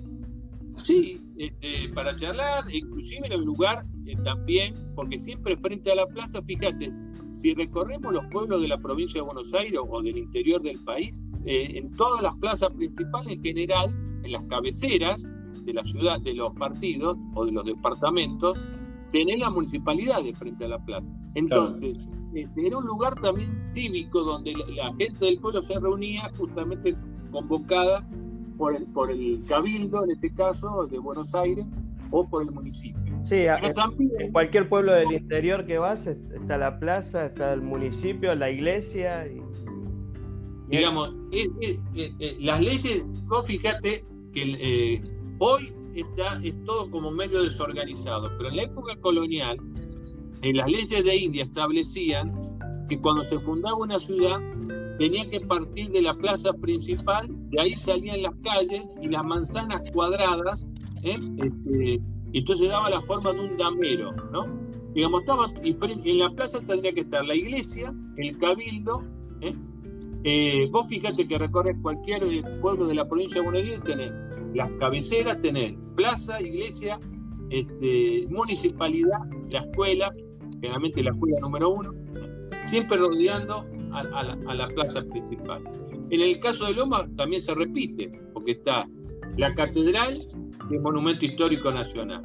[0.83, 6.07] Sí, este, para charlar, inclusive era un lugar eh, también, porque siempre frente a la
[6.07, 6.91] plaza, fíjate,
[7.43, 11.13] si recorremos los pueblos de la provincia de Buenos Aires o del interior del país,
[11.45, 13.89] eh, en todas las plazas principales en general,
[14.23, 15.25] en las cabeceras
[15.65, 18.57] de la ciudad, de los partidos o de los departamentos,
[19.11, 21.11] tenés la municipalidad de frente a la plaza.
[21.35, 26.95] Entonces, este, era un lugar también cívico donde la, gente del pueblo se reunía justamente
[27.29, 28.07] convocada
[28.57, 31.65] por el, por el cabildo, en este caso, de Buenos Aires,
[32.09, 33.02] o por el municipio.
[33.23, 38.51] Sí, en cualquier pueblo del interior que vas está la plaza, está el municipio, la
[38.51, 39.25] iglesia.
[39.27, 39.41] Y,
[40.67, 41.13] Digamos,
[42.39, 45.01] las leyes, vos fíjate que eh,
[45.39, 49.57] hoy está, es todo como medio desorganizado, pero en la época colonial,
[50.41, 52.27] en las leyes de India establecían
[52.89, 54.39] que cuando se fundaba una ciudad
[54.97, 59.81] tenía que partir de la plaza principal, de ahí salían las calles y las manzanas
[59.93, 61.17] cuadradas ¿eh?
[61.37, 62.01] este,
[62.33, 64.45] entonces daba la forma de un damero, ¿no?
[64.93, 69.03] Digamos, estaba en la plaza tendría que estar la iglesia, el cabildo,
[69.41, 69.53] ¿eh?
[70.25, 72.21] Eh, vos fíjate que recorres cualquier
[72.61, 74.13] pueblo de la provincia de Buenos Aires, tenés
[74.53, 76.99] las cabeceras, tenés plaza, iglesia,
[77.49, 79.19] este, municipalidad,
[79.51, 80.13] la escuela,
[80.53, 81.93] generalmente la escuela número uno,
[82.65, 85.61] siempre rodeando a la plaza principal.
[86.09, 88.87] En el caso de Loma también se repite, porque está
[89.37, 90.27] la catedral,
[90.69, 92.21] que es Monumento Histórico Nacional.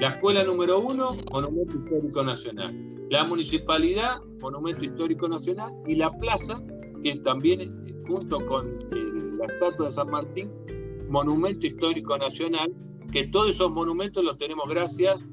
[0.00, 2.74] La escuela número uno, Monumento Histórico Nacional.
[3.10, 5.72] La municipalidad, Monumento Histórico Nacional.
[5.86, 6.62] Y la plaza,
[7.02, 7.70] que también,
[8.06, 8.78] junto con
[9.38, 10.50] la estatua de San Martín,
[11.08, 12.72] Monumento Histórico Nacional,
[13.10, 15.32] que todos esos monumentos los tenemos gracias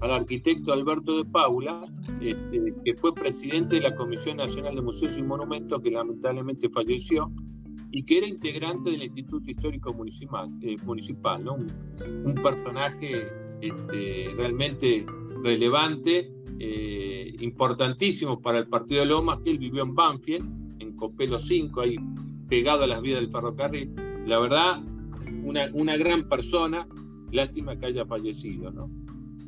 [0.00, 1.80] al arquitecto Alberto de Paula,
[2.20, 7.30] este, que fue presidente de la Comisión Nacional de Museos y Monumentos, que lamentablemente falleció,
[7.90, 13.28] y que era integrante del Instituto Histórico Municipal, eh, municipal un, personaje
[13.60, 15.06] este, realmente
[15.42, 21.38] relevante, eh, importantísimo para el Partido de Lomas, que él vivió en Banfield, en Copelo
[21.38, 21.96] 5, ahí
[22.48, 23.94] pegado a las vías del ferrocarril.
[24.26, 24.82] La verdad,
[25.44, 26.86] una, una gran persona,
[27.32, 28.90] lástima que haya fallecido, ¿no?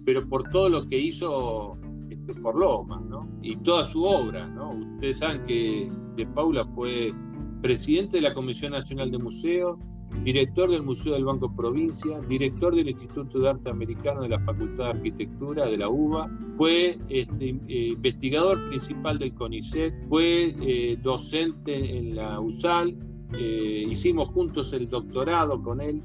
[0.04, 1.76] Pero por todo lo que hizo
[2.10, 3.28] este, por Lomas, ¿no?
[3.42, 4.70] Y toda su obra, ¿no?
[4.70, 7.12] Ustedes saben que de Paula fue
[7.60, 9.78] presidente de la Comisión Nacional de Museos,
[10.24, 14.84] director del Museo del Banco Provincia, director del Instituto de Arte Americano de la Facultad
[14.84, 21.98] de Arquitectura de la UBA, fue este, eh, investigador principal del CONICET, fue eh, docente
[21.98, 22.96] en la USAL,
[23.38, 26.02] eh, hicimos juntos el doctorado con él,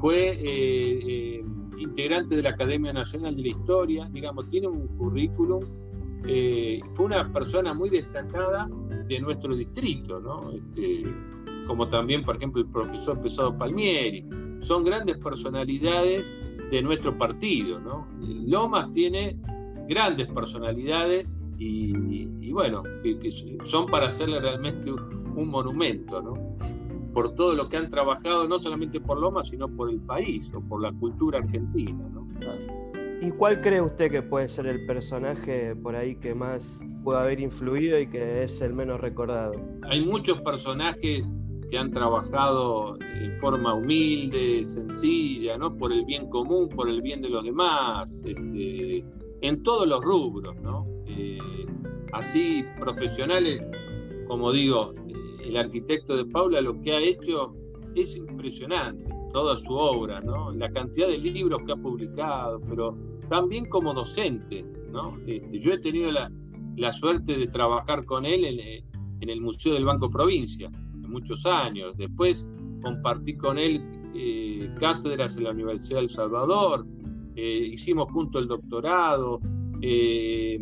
[0.00, 1.42] fue
[1.78, 5.62] integrante de la Academia Nacional de la Historia, digamos, tiene un currículum
[6.26, 8.68] eh, fue una persona muy destacada
[9.06, 10.52] de nuestro distrito.
[10.52, 11.04] Este,
[11.66, 14.24] como también, por ejemplo, el profesor Pesado Palmieri.
[14.60, 16.36] Son grandes personalidades
[16.70, 17.78] de nuestro partido.
[17.80, 18.06] ¿no?
[18.20, 19.36] Lomas tiene
[19.88, 22.82] grandes personalidades y, bueno,
[23.64, 26.34] son para hacerle realmente un, monumento, ¿no?
[27.14, 30.60] por todo lo que han trabajado, no solamente por Lomas, sino por el país o
[30.60, 32.04] por la cultura argentina.
[32.12, 32.26] ¿no?
[33.22, 36.68] ¿Y cuál cree usted que puede ser el personaje por ahí que más
[37.04, 39.52] puede haber influido y que es el menos recordado?
[39.82, 41.32] Hay muchos personajes
[41.70, 45.72] que han trabajado en forma humilde, sencilla, ¿no?
[45.76, 49.04] Por el bien común, por el bien de los demás, este,
[49.40, 50.84] en todos los rubros, ¿no?
[51.06, 51.38] Eh,
[52.12, 53.64] así profesionales,
[54.26, 54.94] como digo,
[55.44, 57.54] el arquitecto de Paula lo que ha hecho
[57.94, 60.50] es impresionante, toda su obra, ¿no?
[60.50, 65.18] La cantidad de libros que ha publicado, pero también como docente, ¿no?
[65.26, 66.30] Este, yo he tenido la,
[66.76, 68.84] la, suerte de trabajar con él en,
[69.20, 70.70] en el Museo del Banco Provincia,
[71.12, 71.96] muchos años.
[71.96, 72.46] Después
[72.82, 73.82] compartí con él
[74.14, 76.86] eh, cátedras en la Universidad del Salvador,
[77.36, 79.40] eh, hicimos junto el doctorado,
[79.80, 80.60] eh,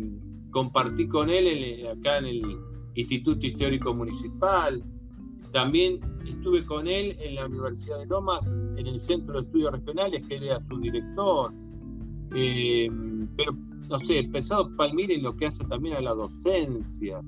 [0.51, 2.57] compartí con él acá en el
[2.95, 4.83] Instituto Histórico Municipal,
[5.51, 10.25] también estuve con él en la Universidad de Lomas, en el Centro de Estudios Regionales,
[10.27, 11.53] que él era su director.
[12.31, 13.53] Pero,
[13.89, 17.21] no sé, empezado Palmira en lo que hace también a la docencia.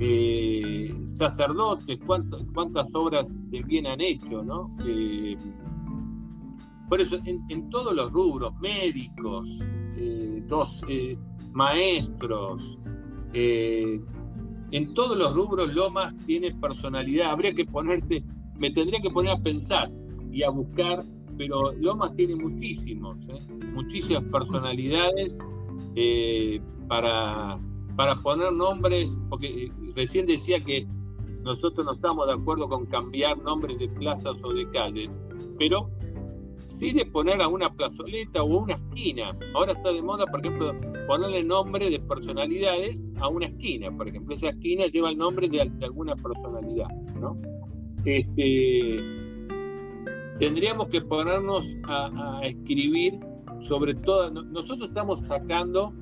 [0.00, 4.70] Eh, sacerdotes, cuántas, obras de bien han hecho, ¿no?
[4.86, 5.36] Eh,
[6.88, 9.48] por eso, en, todos los rubros, médicos,
[9.96, 10.82] eh, dos
[11.52, 12.78] maestros,
[13.32, 17.32] en todos los rubros Lomas tiene personalidad.
[17.32, 18.22] Habría que ponerse,
[18.58, 19.90] me tendría que poner a pensar
[20.30, 21.02] y a buscar,
[21.38, 23.16] pero Lomas tiene muchísimos,
[23.72, 25.38] muchísimas personalidades
[26.88, 27.58] para,
[27.96, 30.86] para poner nombres, porque recién decía que
[31.42, 35.10] nosotros no estamos de acuerdo con cambiar nombres de plazas o de calles,
[35.58, 35.88] pero
[36.78, 39.36] sí de poner a una plazoleta o a una esquina.
[39.54, 40.74] Ahora está de moda, por ejemplo,
[41.06, 43.90] ponerle nombre de personalidades a una esquina.
[43.96, 46.88] Por ejemplo, esa esquina lleva el nombre de, alguna personalidad.
[47.20, 47.36] ¿no?
[48.04, 49.27] Este,
[50.38, 53.18] tendríamos que ponernos a, escribir
[53.60, 54.30] sobre todo.
[54.30, 55.92] Nosotros estamos sacando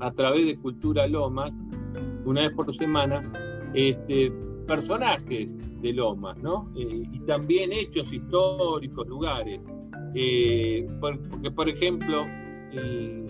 [0.00, 1.54] a través de Cultura Lomas
[2.24, 3.30] una vez por semana,
[3.74, 4.32] este,
[4.66, 5.50] personajes
[5.80, 6.70] de Lomas, ¿no?
[6.76, 9.60] Eh, y también hechos históricos, lugares.
[10.14, 12.24] Eh, porque, por ejemplo,
[12.72, 13.26] eh,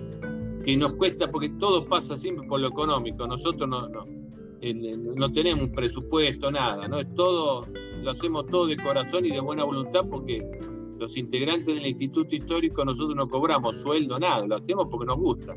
[0.64, 4.05] que nos cuesta, porque todo pasa siempre por lo económico, nosotros no, no,
[4.63, 7.01] no tenemos un presupuesto, nada, ¿no?
[7.01, 7.67] Es todo,
[8.03, 10.49] lo hacemos todo de corazón y de buena voluntad porque
[10.99, 15.57] los integrantes del Instituto Histórico nosotros no cobramos sueldo, nada, lo hacemos porque nos gusta.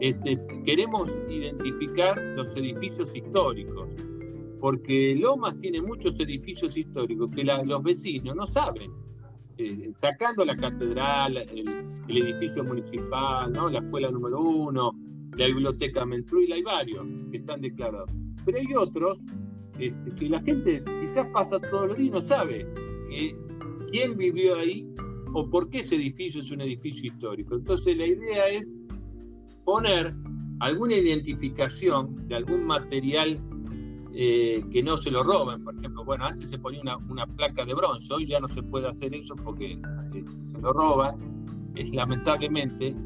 [0.00, 3.88] Este, queremos identificar los edificios históricos,
[4.60, 8.92] porque Lomas tiene muchos edificios históricos que los vecinos no saben.
[9.56, 13.68] Eh, sacando la catedral, el, edificio municipal, ¿no?
[13.68, 14.92] la escuela número uno,
[15.36, 18.27] la biblioteca Mentruil, hay varios que están declarados.
[18.48, 19.18] Pero hay otros
[19.78, 22.66] este, que la gente quizás pasa todos los días y no sabe
[23.90, 24.88] quién vivió ahí
[25.34, 27.56] o por qué ese edificio es un edificio histórico.
[27.56, 28.66] Entonces la idea es
[29.66, 30.14] poner
[30.60, 33.38] alguna identificación de algún material
[34.14, 35.62] eh, que no se lo roben.
[35.62, 36.80] Por ejemplo, bueno, antes se ponía
[37.10, 40.72] una, placa de bronce, hoy ya no se puede hacer eso porque eh, se lo
[40.72, 41.18] roban,
[41.92, 42.96] lamentablemente.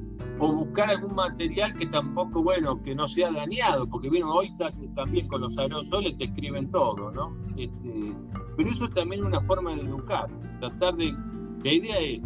[0.44, 4.52] O buscar algún material que tampoco, bueno, que no sea dañado, porque bueno, hoy
[4.96, 7.36] también con los aerosoles te escriben todo, ¿no?
[7.56, 8.12] Este,
[8.56, 10.28] pero eso es también una forma de educar,
[10.58, 11.14] tratar de...
[11.62, 12.22] La idea es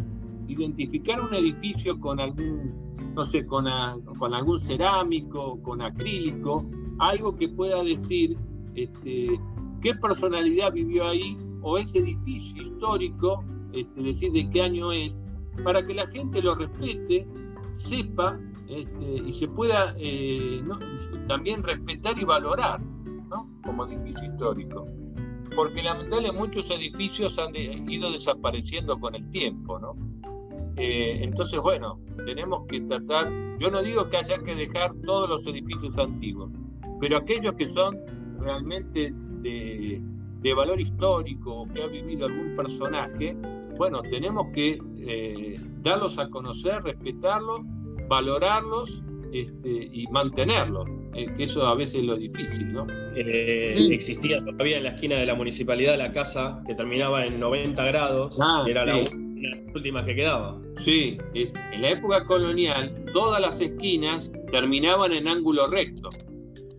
[0.49, 2.87] identificar un edificio con algún
[3.17, 3.65] no sé, con,
[4.19, 6.65] con algún cerámico, con acrílico,
[6.99, 8.37] algo que pueda decir
[8.75, 9.41] este,
[9.81, 13.43] qué personalidad vivió ahí o ese edificio histórico,
[13.73, 15.25] este, decir de qué año es,
[15.65, 17.27] para que la gente lo respete,
[17.77, 20.63] sepa este, y se pueda eh,
[21.29, 22.81] también respetar y valorar
[23.29, 23.49] ¿no?
[23.65, 24.87] como edificio histórico.
[25.55, 29.95] Porque lamentablemente muchos edificios han ido desapareciendo con el tiempo, ¿no?
[30.77, 35.47] Eh, entonces, bueno, tenemos que tratar, yo no digo que haya que dejar todos los
[35.47, 36.51] edificios antiguos,
[37.01, 37.99] pero aquellos que son
[38.39, 40.03] realmente de,
[40.55, 43.37] valor histórico que ha vivido algún personaje,
[43.77, 47.61] bueno, tenemos que eh, darlos a conocer, respetarlos,
[48.09, 49.03] valorarlos
[49.33, 52.87] este, y mantenerlos, eh, que eso a veces es lo difícil, ¿no?
[53.15, 58.39] Existía todavía en la esquina de la municipalidad la casa que terminaba en 90 grados,
[58.41, 59.03] ah, era la
[59.37, 60.59] las últimas que quedaba.
[60.79, 66.11] Sí, en la época colonial todas las esquinas terminaban en ángulo recto.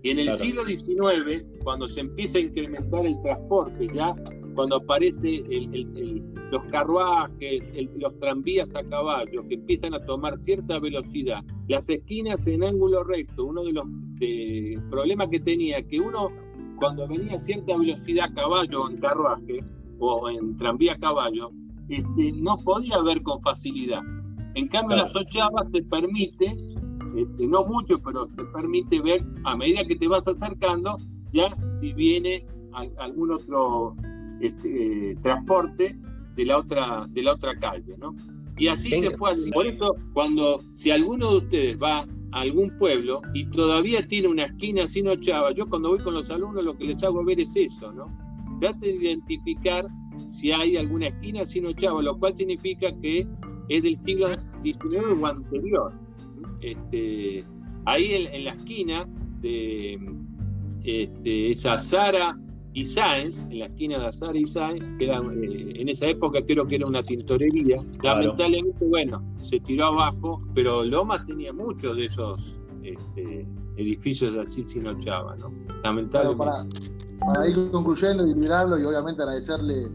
[0.04, 4.16] Y en el siglo XIX, cuando se empieza a incrementar el transporte ya
[4.58, 5.44] cuando aparece
[6.52, 7.62] los carruajes,
[7.96, 13.46] los tranvías a caballo que empiezan a tomar cierta velocidad, las esquinas en ángulo recto,
[13.46, 13.86] uno de los
[14.90, 16.30] problemas que tenía, que uno
[16.78, 19.60] cuando venía a cierta velocidad a caballo en carruaje
[20.00, 21.52] o en tranvía a caballo,
[21.88, 24.02] este, no podía ver con facilidad.
[24.56, 26.58] En cambio, las ochavas te permite,
[27.16, 30.98] este, no mucho, pero te permite ver a medida que te vas acercando,
[31.32, 32.44] ya si viene
[32.98, 33.96] algún otro
[34.42, 35.98] este, transporte
[36.36, 38.16] de la otra de la otra calle, ¿no?
[38.58, 39.52] Y así se fue así.
[39.52, 42.00] Por eso, cuando si alguno de ustedes va
[42.32, 46.30] a algún pueblo y todavía tiene una esquina sin ochava, yo cuando voy con los
[46.32, 48.06] alumnos lo que les hago ver es eso, ¿no?
[48.60, 49.88] Trate de identificar
[50.28, 53.28] si hay alguna esquina sin ochava, lo cual significa que
[53.70, 55.94] es del siglo XIX o anterior.
[56.62, 57.44] Este,
[57.86, 59.08] ahí en, la esquina
[59.42, 60.00] de
[60.84, 62.38] este, esa Sara
[62.78, 66.68] y Sáenz, en la esquina de Azara y Sáenz, que eh, en esa época creo
[66.68, 67.84] que era una tintorería.
[68.04, 73.48] Lamentablemente, bueno, se tiró abajo, pero Lomas tenía muchos de esos este,
[73.78, 75.52] edificios así sin ochava, ¿no?
[75.84, 76.92] Lamentablemente.
[77.26, 79.88] para, ir concluyendo y mirarlo y obviamente agradecerle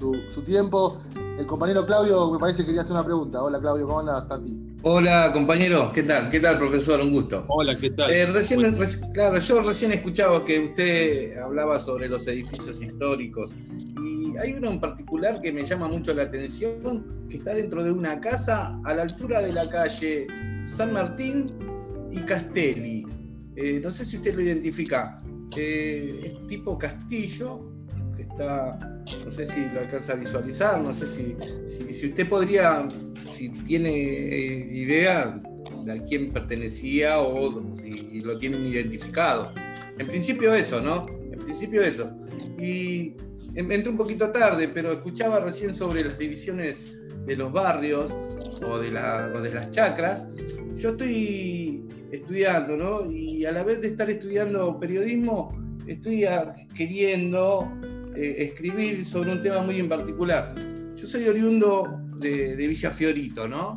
[0.00, 0.98] su, su, tiempo,
[1.38, 3.42] el compañero Claudio me parece que quería hacer una pregunta.
[3.42, 4.58] Hola Claudio, ¿cómo andas, Tati?
[4.82, 6.30] Hola compañero, ¿qué tal?
[6.30, 7.00] ¿Qué tal profesor?
[7.02, 7.44] Un gusto.
[7.48, 8.10] Hola, ¿qué tal?
[8.10, 8.62] Eh, recién,
[9.12, 13.52] claro, yo recién escuchaba que usted hablaba sobre los edificios históricos
[14.02, 17.90] y hay uno en particular que me llama mucho la atención, que está dentro de
[17.90, 20.26] una casa a la altura de la calle
[20.64, 21.46] San Martín
[22.10, 23.06] y Castelli.
[23.56, 25.22] Eh, no sé si usted lo identifica.
[25.56, 27.69] Eh, es tipo castillo
[28.38, 32.86] no sé si lo alcanza a visualizar, no sé si, si, usted podría,
[33.26, 35.40] si tiene eh, idea
[35.84, 39.52] de a quién pertenecía o si lo tienen identificado.
[39.98, 41.06] En principio eso, ¿no?
[41.32, 42.10] En principio eso.
[42.58, 43.14] Y
[43.54, 46.96] entré un poquito tarde, pero escuchaba recién sobre las divisiones
[47.26, 48.16] de los barrios
[48.64, 50.28] o de, de las chacras.
[50.74, 53.10] Yo estoy estudiando, ¿no?
[53.10, 55.56] Y a la vez de estar estudiando periodismo,
[55.86, 56.26] estoy
[56.74, 57.70] queriendo
[58.16, 60.54] eh, escribir sobre un tema muy en particular.
[60.96, 63.74] Yo soy oriundo de, Villa Fiorito, ¿no?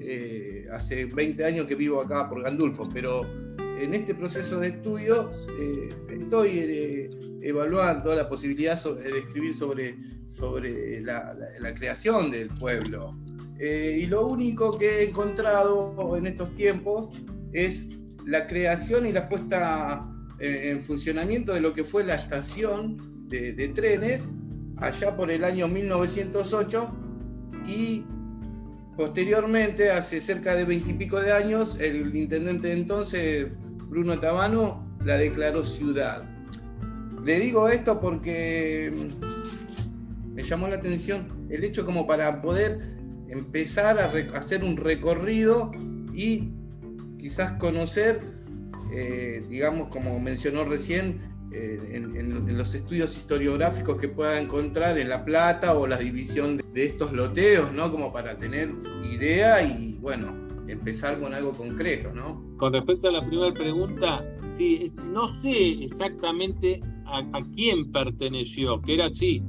[0.00, 3.22] Eh, hace 20 años que vivo acá por Gandulfo, pero
[3.58, 7.08] en este proceso de estudio eh, estoy
[7.42, 11.34] evaluando la posibilidad de escribir sobre, sobre la,
[11.74, 13.16] creación del pueblo.
[13.58, 17.16] y lo único que he encontrado en estos tiempos
[17.52, 17.88] es
[18.26, 20.06] la creación y la puesta
[20.38, 24.34] en funcionamiento de lo que fue la estación de, trenes
[24.76, 26.90] allá por el año 1908
[27.66, 28.04] y
[28.96, 33.48] posteriormente, hace cerca de veintipico de años, el intendente de entonces,
[33.88, 36.24] Bruno Tabano, la declaró ciudad.
[37.24, 39.08] Le digo esto porque
[40.34, 42.80] me llamó la atención el hecho como para poder
[43.28, 45.70] empezar a hacer un recorrido
[46.12, 46.50] y
[47.18, 48.20] quizás conocer,
[48.92, 55.78] eh, digamos, como mencionó recién, en, los estudios historiográficos que pueda encontrar en La Plata
[55.78, 57.90] o la división de, estos loteos, ¿no?
[57.90, 58.70] Como para tener
[59.10, 60.34] idea y, bueno,
[60.68, 62.42] empezar con algo concreto, ¿no?
[62.58, 64.24] Con respecto a la primera pregunta,
[64.56, 69.42] sí, no sé exactamente a, quién perteneció, que era así.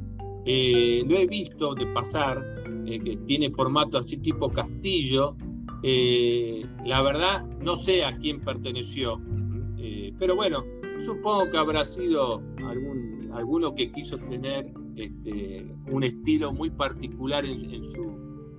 [0.46, 2.44] Eh, lo he visto de pasar,
[2.86, 5.36] eh, que tiene formato así tipo castillo.
[5.84, 9.22] Eh, la verdad, no sé a quién perteneció.
[10.20, 10.64] pero bueno,
[11.06, 17.84] Supongo que habrá sido algún, alguno que quiso tener este, un estilo muy particular en,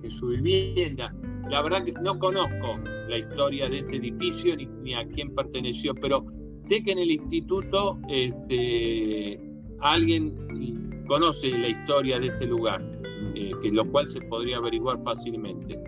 [0.09, 1.15] su, vivienda.
[1.49, 2.77] La verdad que no conozco
[3.07, 6.25] la historia de ese edificio ni, a quién perteneció, pero
[6.63, 9.39] sé que en el instituto este,
[9.79, 12.89] alguien conoce la historia de ese lugar,
[13.35, 15.79] eh, que lo cual se podría averiguar fácilmente.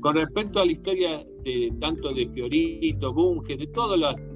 [0.00, 4.35] Con respecto a la historia de tanto de Fiorito, Bunge, de todas las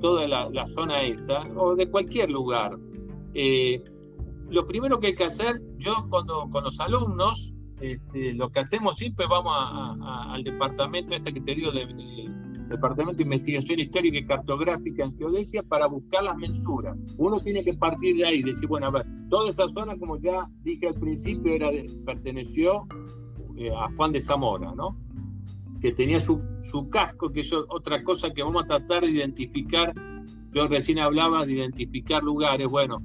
[0.00, 2.76] toda la, zona esa, o de cualquier lugar.
[3.34, 3.82] Eh,
[4.48, 8.96] lo primero que hay que hacer, yo cuando con los alumnos, este, lo que hacemos
[8.96, 9.54] siempre vamos
[10.00, 11.86] al departamento este que te digo, de,
[12.68, 16.96] Departamento de Investigación Histórica y Cartográfica en Geodesia para buscar las mensuras.
[17.16, 20.48] Uno tiene que partir de ahí, decir, bueno, a ver, toda esa zona, como ya
[20.62, 21.70] dije al principio, era
[22.04, 22.86] perteneció
[23.56, 24.96] eh, a Juan de Zamora, ¿no?
[25.80, 29.94] Que tenía su, su casco, que es otra cosa que vamos a tratar de identificar.
[30.52, 32.68] Yo recién hablaba de identificar lugares.
[32.70, 32.98] Bueno,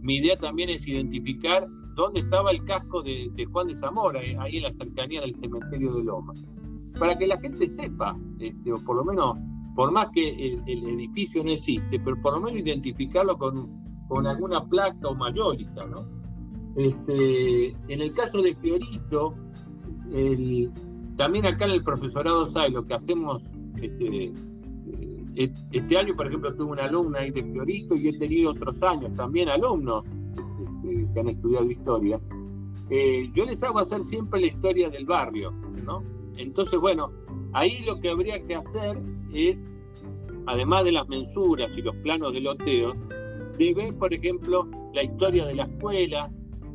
[0.00, 4.58] mi idea también es identificar dónde estaba el casco de, Juan de Zamora, eh, ahí
[4.58, 6.32] en la cercanía del cementerio de Loma,
[6.98, 9.36] para que la gente sepa, este, o por lo menos,
[9.74, 14.64] por más que el, edificio no existe, pero por lo menos identificarlo con, con alguna
[14.64, 16.06] placa o mayólica, ¿no?
[16.76, 19.34] Este, en el caso de Fiorito,
[21.16, 23.42] también acá en el profesorado SAI lo que hacemos
[23.80, 24.32] este,
[25.36, 28.82] eh, este año, por ejemplo, tuve una alumna ahí de Fiorito y he tenido otros
[28.82, 32.20] años también alumnos este, que han estudiado historia.
[32.90, 35.52] Eh, yo les hago hacer siempre la historia del barrio.
[36.36, 37.12] Entonces, bueno,
[37.52, 38.96] ahí lo que habría que hacer
[39.32, 39.70] es,
[40.46, 42.94] además de las mensuras y los planos de loteo,
[43.58, 46.30] de ver, por ejemplo, la historia de la escuela,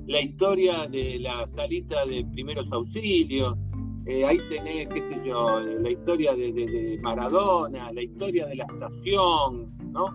[0.08, 3.58] la historia de la salita de primeros auxilios,
[4.06, 9.72] eh, ahí tenés, qué sé yo, la historia de, Maradona, la historia de la estación,
[9.92, 10.06] ¿no?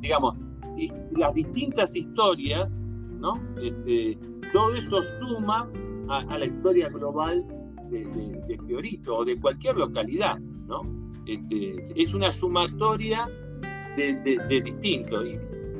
[0.00, 0.34] Digamos,
[0.76, 2.70] y las distintas historias,
[3.18, 3.32] ¿no?
[3.62, 4.18] Este,
[4.52, 5.70] todo eso suma
[6.08, 7.46] a, la historia global
[7.90, 10.82] de, Fiorito o de cualquier localidad, ¿no?
[11.26, 13.28] Este, es una sumatoria
[13.96, 15.24] de, distintos.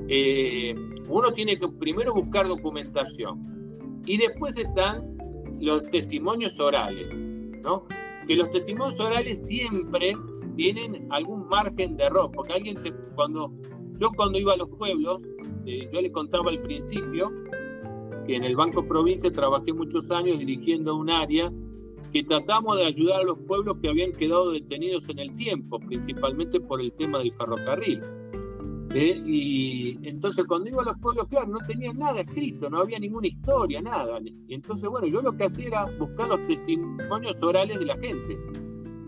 [0.08, 0.74] Eh,
[1.08, 5.16] uno tiene que primero buscar documentación y después están
[5.60, 7.33] los testimonios orales
[8.26, 10.14] que los testimonios orales siempre
[10.56, 13.52] tienen algún margen de error, porque alguien te, cuando
[13.98, 15.22] yo cuando iba a los pueblos,
[15.66, 17.32] eh, yo le contaba al principio
[18.26, 21.52] que en el Banco Provincia trabajé muchos años dirigiendo un área
[22.12, 26.60] que tratamos de ayudar a los pueblos que habían quedado detenidos en el tiempo, principalmente
[26.60, 28.00] por el tema del ferrocarril.
[28.94, 29.22] ¿Eh?
[29.26, 33.26] Y entonces cuando iba a los pueblos, claro, no tenía nada escrito, no había ninguna
[33.26, 34.18] historia, nada.
[34.22, 38.38] Y entonces, bueno, yo lo que hacía era buscar los testimonios orales de la gente.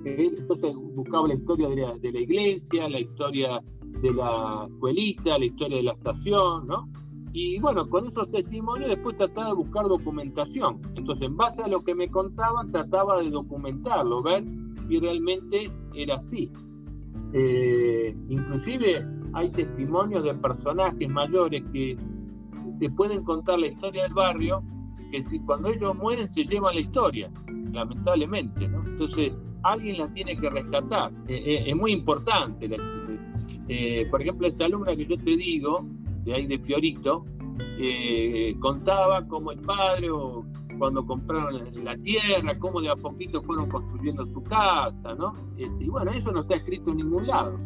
[0.04, 0.32] ¿eh?
[0.36, 3.60] Entonces buscaba la historia de la, iglesia, la historia
[4.02, 6.88] de la escuelita, la historia de la estación, ¿no?
[7.32, 10.80] Y bueno, con esos testimonios después trataba de buscar documentación.
[10.94, 14.42] Entonces, en base a lo que me contaban, trataba de documentarlo, ver
[14.88, 16.50] si realmente era así.
[17.34, 21.98] Eh, inclusive hay testimonios de personajes mayores que
[22.78, 24.62] te pueden contar la historia del barrio,
[25.10, 27.30] que si cuando ellos mueren se llevan la historia,
[27.72, 28.64] lamentablemente.
[28.64, 31.12] Entonces, alguien la tiene que rescatar.
[31.28, 32.68] Eh, eh, es muy importante.
[33.68, 35.86] Eh, por ejemplo, esta alumna que yo te digo,
[36.24, 37.24] de ahí de Fiorito,
[38.60, 40.08] contaba cómo el padre
[40.78, 45.32] cuando compraron la tierra, cómo de a poquito fueron construyendo su casa, ¿no?
[45.56, 47.56] Este, y bueno, eso no está escrito en ningún lado.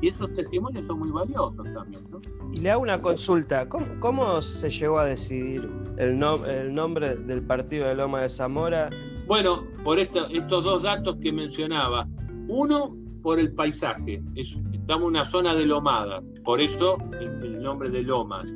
[0.00, 2.04] Y esos testimonios son muy valiosos también.
[2.10, 2.20] ¿no?
[2.52, 3.68] Y le hago una consulta.
[3.68, 8.90] ¿Cómo, se llegó a decidir el, el, nombre del partido de Loma de Zamora?
[9.26, 12.06] Bueno, por estos dos datos que mencionaba.
[12.48, 14.22] Uno, por el paisaje.
[14.36, 18.54] estamos en una zona de lomadas, por eso el, nombre de Lomas.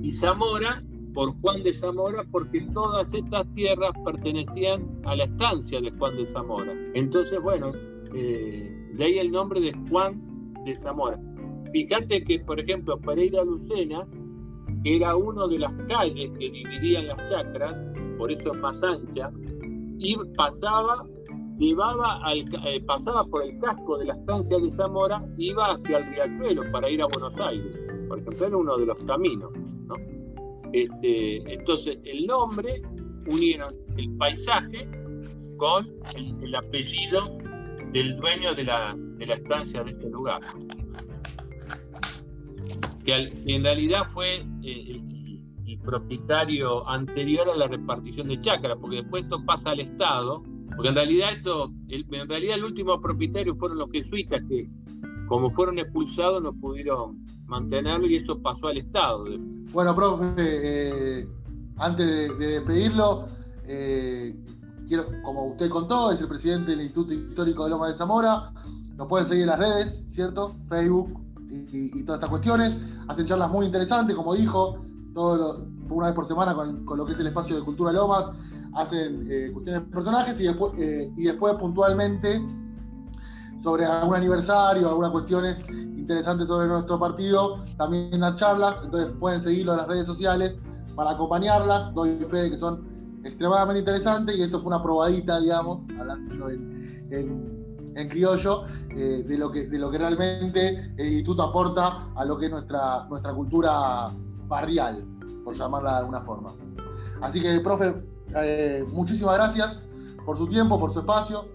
[0.00, 0.82] Y Zamora,
[1.12, 6.24] por Juan de Zamora, porque todas estas tierras pertenecían a la estancia de Juan de
[6.32, 6.72] Zamora.
[6.94, 7.72] Entonces, bueno,
[8.14, 10.18] eh, de ahí el nombre de Juan
[10.66, 11.18] de Zamora.
[11.72, 14.06] Fíjate que, por ejemplo, Pereira Lucena,
[14.84, 17.82] que era uno de las calles que dividían las chacras,
[18.18, 19.30] por eso es más ancha,
[19.98, 21.04] y pasaba,
[21.58, 26.06] llevaba al, eh, pasaba por el casco de la estancia de Zamora, iba hacia el
[26.06, 29.52] Riachuelo para ir a Buenos Aires, por ejemplo, era uno de los caminos.
[29.86, 29.94] ¿no?
[30.72, 32.82] Este, entonces, el nombre
[33.26, 34.88] unieron el paisaje
[35.56, 35.86] con
[36.42, 37.38] el apellido
[37.96, 40.42] del dueño de la, de la estancia de este lugar.
[43.04, 45.00] Que en realidad fue eh,
[45.66, 50.42] el, propietario anterior a la repartición de chacra, porque después esto pasa al Estado,
[50.74, 54.68] porque en realidad esto, en realidad el último propietario fueron los jesuitas que
[55.28, 59.24] como fueron expulsados no pudieron mantenerlo y eso pasó al Estado.
[59.72, 61.28] Bueno, profe, eh,
[61.76, 63.26] antes de, despedirlo,
[63.68, 64.34] eh,
[65.22, 68.52] como usted contó, es el presidente del Instituto Histórico de Loma de Zamora,
[68.96, 70.54] nos pueden seguir en las redes, ¿cierto?
[70.68, 72.74] Facebook y, todas estas cuestiones.
[73.08, 74.78] Hacen charlas muy interesantes, como dijo,
[75.14, 78.26] todo una vez por semana con, lo que es el espacio de Cultura Lomas.
[78.74, 82.44] Hacen eh, cuestiones de personajes y después, eh, y después puntualmente
[83.62, 89.72] sobre algún aniversario, algunas cuestiones interesantes sobre nuestro partido, también dan charlas, entonces pueden seguirlo
[89.72, 90.54] en las redes sociales
[90.94, 91.92] para acompañarlas.
[91.94, 92.95] Doy fe de que son
[93.26, 97.56] extremadamente interesantes y esto fue una probadita, digamos, hablando en
[97.96, 99.68] en criollo eh, de, lo que,
[99.98, 104.10] realmente el instituto aporta a lo que es nuestra, nuestra cultura
[104.46, 105.04] barrial,
[105.44, 106.54] por llamarla de alguna forma.
[107.22, 107.94] Así que, profe,
[108.36, 109.82] eh, muchísimas gracias
[110.24, 111.46] por su tiempo, por su espacio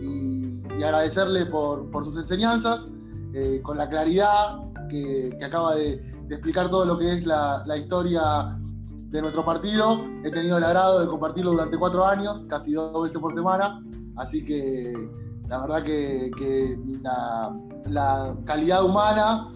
[0.00, 2.88] y, agradecerle por, sus enseñanzas,
[3.32, 4.58] eh, con la claridad
[4.90, 8.58] que, acaba de, explicar todo lo que es la historia
[9.14, 10.04] de nuestro partido.
[10.24, 13.80] He tenido el agrado de compartirlo durante cuatro años, casi dos veces por semana,
[14.16, 14.92] así que
[15.48, 16.76] la verdad que,
[17.90, 19.50] la, calidad humana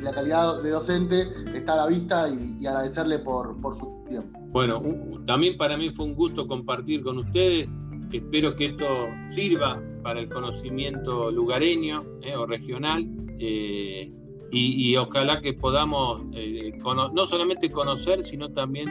[0.00, 4.40] la calidad de docente está a la vista y, agradecerle por, su tiempo.
[4.50, 4.82] Bueno,
[5.24, 7.68] también para mí fue un gusto compartir con ustedes.
[8.12, 8.86] Espero que esto
[9.28, 13.06] sirva para el conocimiento lugareño eh, o regional
[13.38, 14.12] eh,
[14.52, 18.88] y, ojalá que podamos eh, no solamente conocer, sino también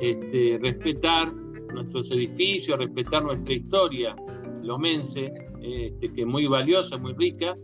[0.00, 1.32] este, respetar
[1.72, 4.16] nuestros edificios, respetar nuestra historia
[4.62, 5.32] lomense,
[5.62, 7.56] este, que es muy valiosa, muy rica,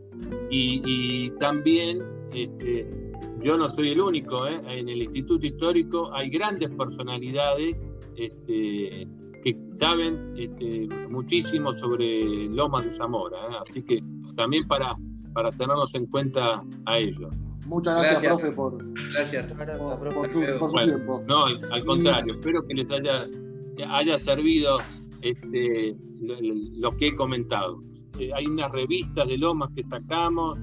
[0.51, 2.87] y, también este,
[3.41, 4.61] yo no soy el único, ¿eh?
[4.67, 9.09] en el Instituto Histórico hay grandes personalidades este,
[9.43, 13.57] que saben este, muchísimo sobre Lomas de Zamora, ¿eh?
[13.61, 14.01] así que
[14.37, 14.97] también para,
[15.33, 17.33] para tenernos en cuenta a ellos.
[17.67, 19.53] Muchas gracias, profe, por, gracias.
[19.53, 20.41] por, su,
[20.81, 21.23] tiempo.
[21.29, 23.27] No, al, contrario, espero que les haya,
[23.89, 24.79] haya servido
[25.21, 27.81] este, lo, que he comentado.
[28.19, 30.59] Eh, hay unas revistas de Lomas que sacamos.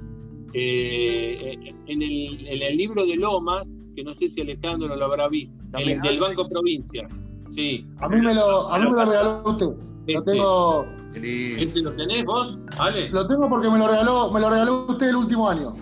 [0.54, 6.02] Eh, en, el, libro de Lomas, que no sé si Alejandro lo habrá visto, el
[6.02, 7.08] del Banco Provincia.
[7.50, 7.86] Sí.
[8.00, 9.66] A mí me lo, a mí me lo regaló usted.
[9.66, 10.32] Lo este.
[10.32, 10.99] tengo.
[11.16, 12.58] ¿Este lo tenés vos?
[12.78, 13.10] ¿Ale?
[13.10, 15.76] Lo tengo porque me lo regaló, me lo regaló usted el último año.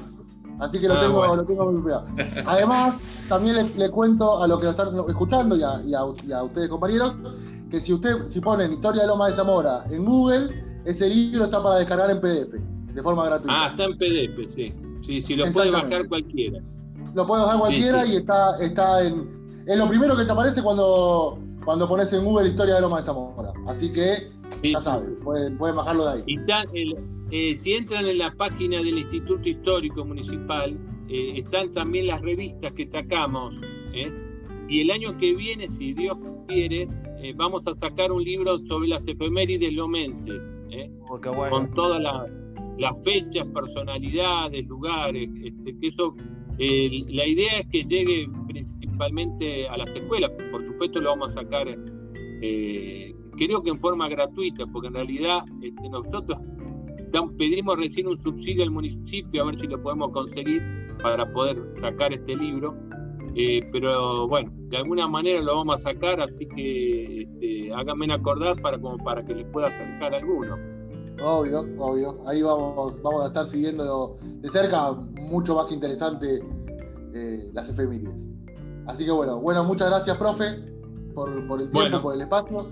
[0.60, 2.08] Así que lo, ah, tengo, lo tengo muy cuidado.
[2.46, 2.96] Además,
[3.30, 7.14] también le, cuento a los que lo están escuchando y a, y a ustedes, compañeros,
[7.70, 10.50] que si usted si ponen Historia de Loma de Zamora en Google,
[10.86, 12.54] ese libro está para descargar en PDF,
[12.94, 13.66] de forma gratuita.
[13.66, 14.74] Ah, está en PDF, sí.
[15.06, 16.60] Sí, sí, lo puede bajar cualquiera.
[17.14, 19.64] Lo puede bajar cualquiera y está, está en.
[19.68, 23.04] Es lo primero que te aparece cuando, cuando pones en Google Historia de Loma de
[23.04, 23.52] Zamora.
[23.68, 24.32] Así que,
[24.64, 26.96] ya saben, pueden, bajarlo de ahí.
[27.30, 30.78] Eh, si entran en la página del Instituto Histórico Municipal,
[31.10, 33.56] eh, están también las revistas que sacamos.
[33.94, 34.12] ¿eh?
[34.70, 36.88] Y el año que viene, si Dios quiere,
[37.22, 40.42] eh, vamos a sacar un libro sobre las efemérides lomenses,
[40.72, 40.90] ¿eh?
[41.10, 42.02] oh, con todas
[42.78, 46.16] las fechas, personalidades, lugares, este, que eso,
[46.58, 48.28] la idea es que llegue
[48.98, 51.68] principalmente a las escuelas, por supuesto lo vamos a sacar,
[52.42, 56.38] eh, creo que en forma gratuita, porque en realidad este, nosotros
[57.38, 60.62] pedimos recién un subsidio al municipio a ver si lo podemos conseguir
[61.02, 62.76] para poder sacar este libro
[63.40, 68.60] eh, pero bueno, de alguna manera lo vamos a sacar, así que este, háganme acordar
[68.62, 70.58] para, como para que les pueda acercar alguno.
[71.24, 72.18] Obvio, obvio.
[72.26, 74.92] Ahí vamos, vamos a estar siguiendo de cerca,
[75.30, 76.40] mucho más que interesante
[77.14, 78.16] eh, las efemérides.
[78.88, 80.46] Así que bueno, bueno, muchas gracias, profe,
[81.14, 82.68] por, el tiempo, por el espacio.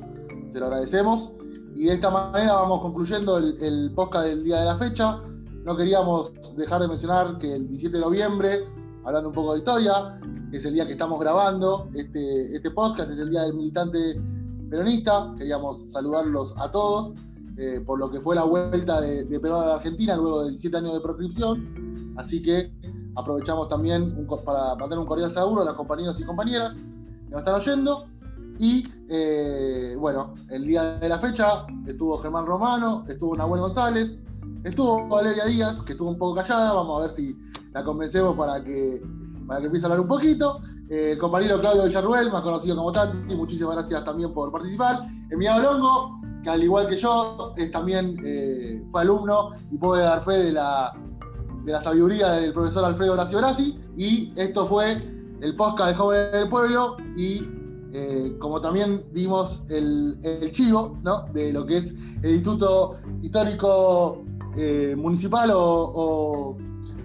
[0.55, 1.31] Te lo agradecemos.
[1.75, 5.19] Y de esta manera vamos concluyendo el, podcast del día de la fecha.
[5.65, 8.63] No queríamos dejar de mencionar que el 17 de noviembre,
[9.03, 10.17] hablando un poco de historia,
[10.53, 14.17] es el día que estamos grabando este, este podcast, es el día del militante
[14.69, 15.33] peronista.
[15.37, 17.11] Queríamos saludarlos a todos
[17.57, 20.77] eh, por lo que fue la vuelta de, Perón a la Argentina luego de 17
[20.77, 22.13] años de proscripción.
[22.15, 22.71] Así que
[23.15, 27.55] aprovechamos también para mantener un cordial saludo a los compañeros y compañeras que nos están
[27.55, 28.14] oyendo.
[28.57, 34.17] Y eh, bueno, el día de la fecha estuvo Germán Romano, estuvo Nahuel González,
[34.63, 36.73] estuvo Valeria Díaz, que estuvo un poco callada.
[36.73, 37.35] Vamos a ver si
[37.73, 39.01] la convencemos para que
[39.47, 40.61] para que empiece a hablar un poquito.
[40.89, 45.07] Eh, el compañero Claudio Villarruel, más conocido como Tanti, muchísimas gracias también por participar.
[45.29, 50.23] Emiliano Longo, que al igual que yo, es también eh, fue alumno y puede dar
[50.23, 50.93] fe de la,
[51.63, 53.77] de la sabiduría del profesor Alfredo Horacio Grassi.
[53.95, 54.93] Y esto fue
[55.41, 57.47] el podcast de Jóvenes del Pueblo y
[57.97, 61.27] eh, como también vimos el, el, chivo ¿no?
[61.33, 61.93] de lo que es
[62.23, 64.23] el Instituto Histórico
[64.97, 66.57] Municipal o,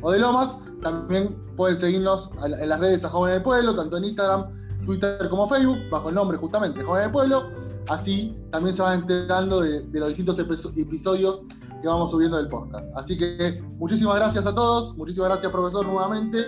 [0.02, 4.04] o de Lomas, también pueden seguirnos en las redes a Jóvenes del Pueblo, tanto en
[4.04, 4.50] Instagram,
[4.86, 7.50] Twitter como Facebook, bajo el nombre justamente Jóvenes del Pueblo.
[7.88, 11.40] Así también se van enterando de, los distintos episodios
[11.82, 12.86] que vamos subiendo del podcast.
[12.96, 16.38] Así que muchísimas gracias a todos, muchísimas gracias profesor nuevamente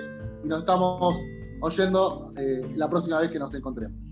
[0.44, 1.16] y nos estamos
[1.60, 4.11] oyendo eh, la próxima vez que nos encontremos.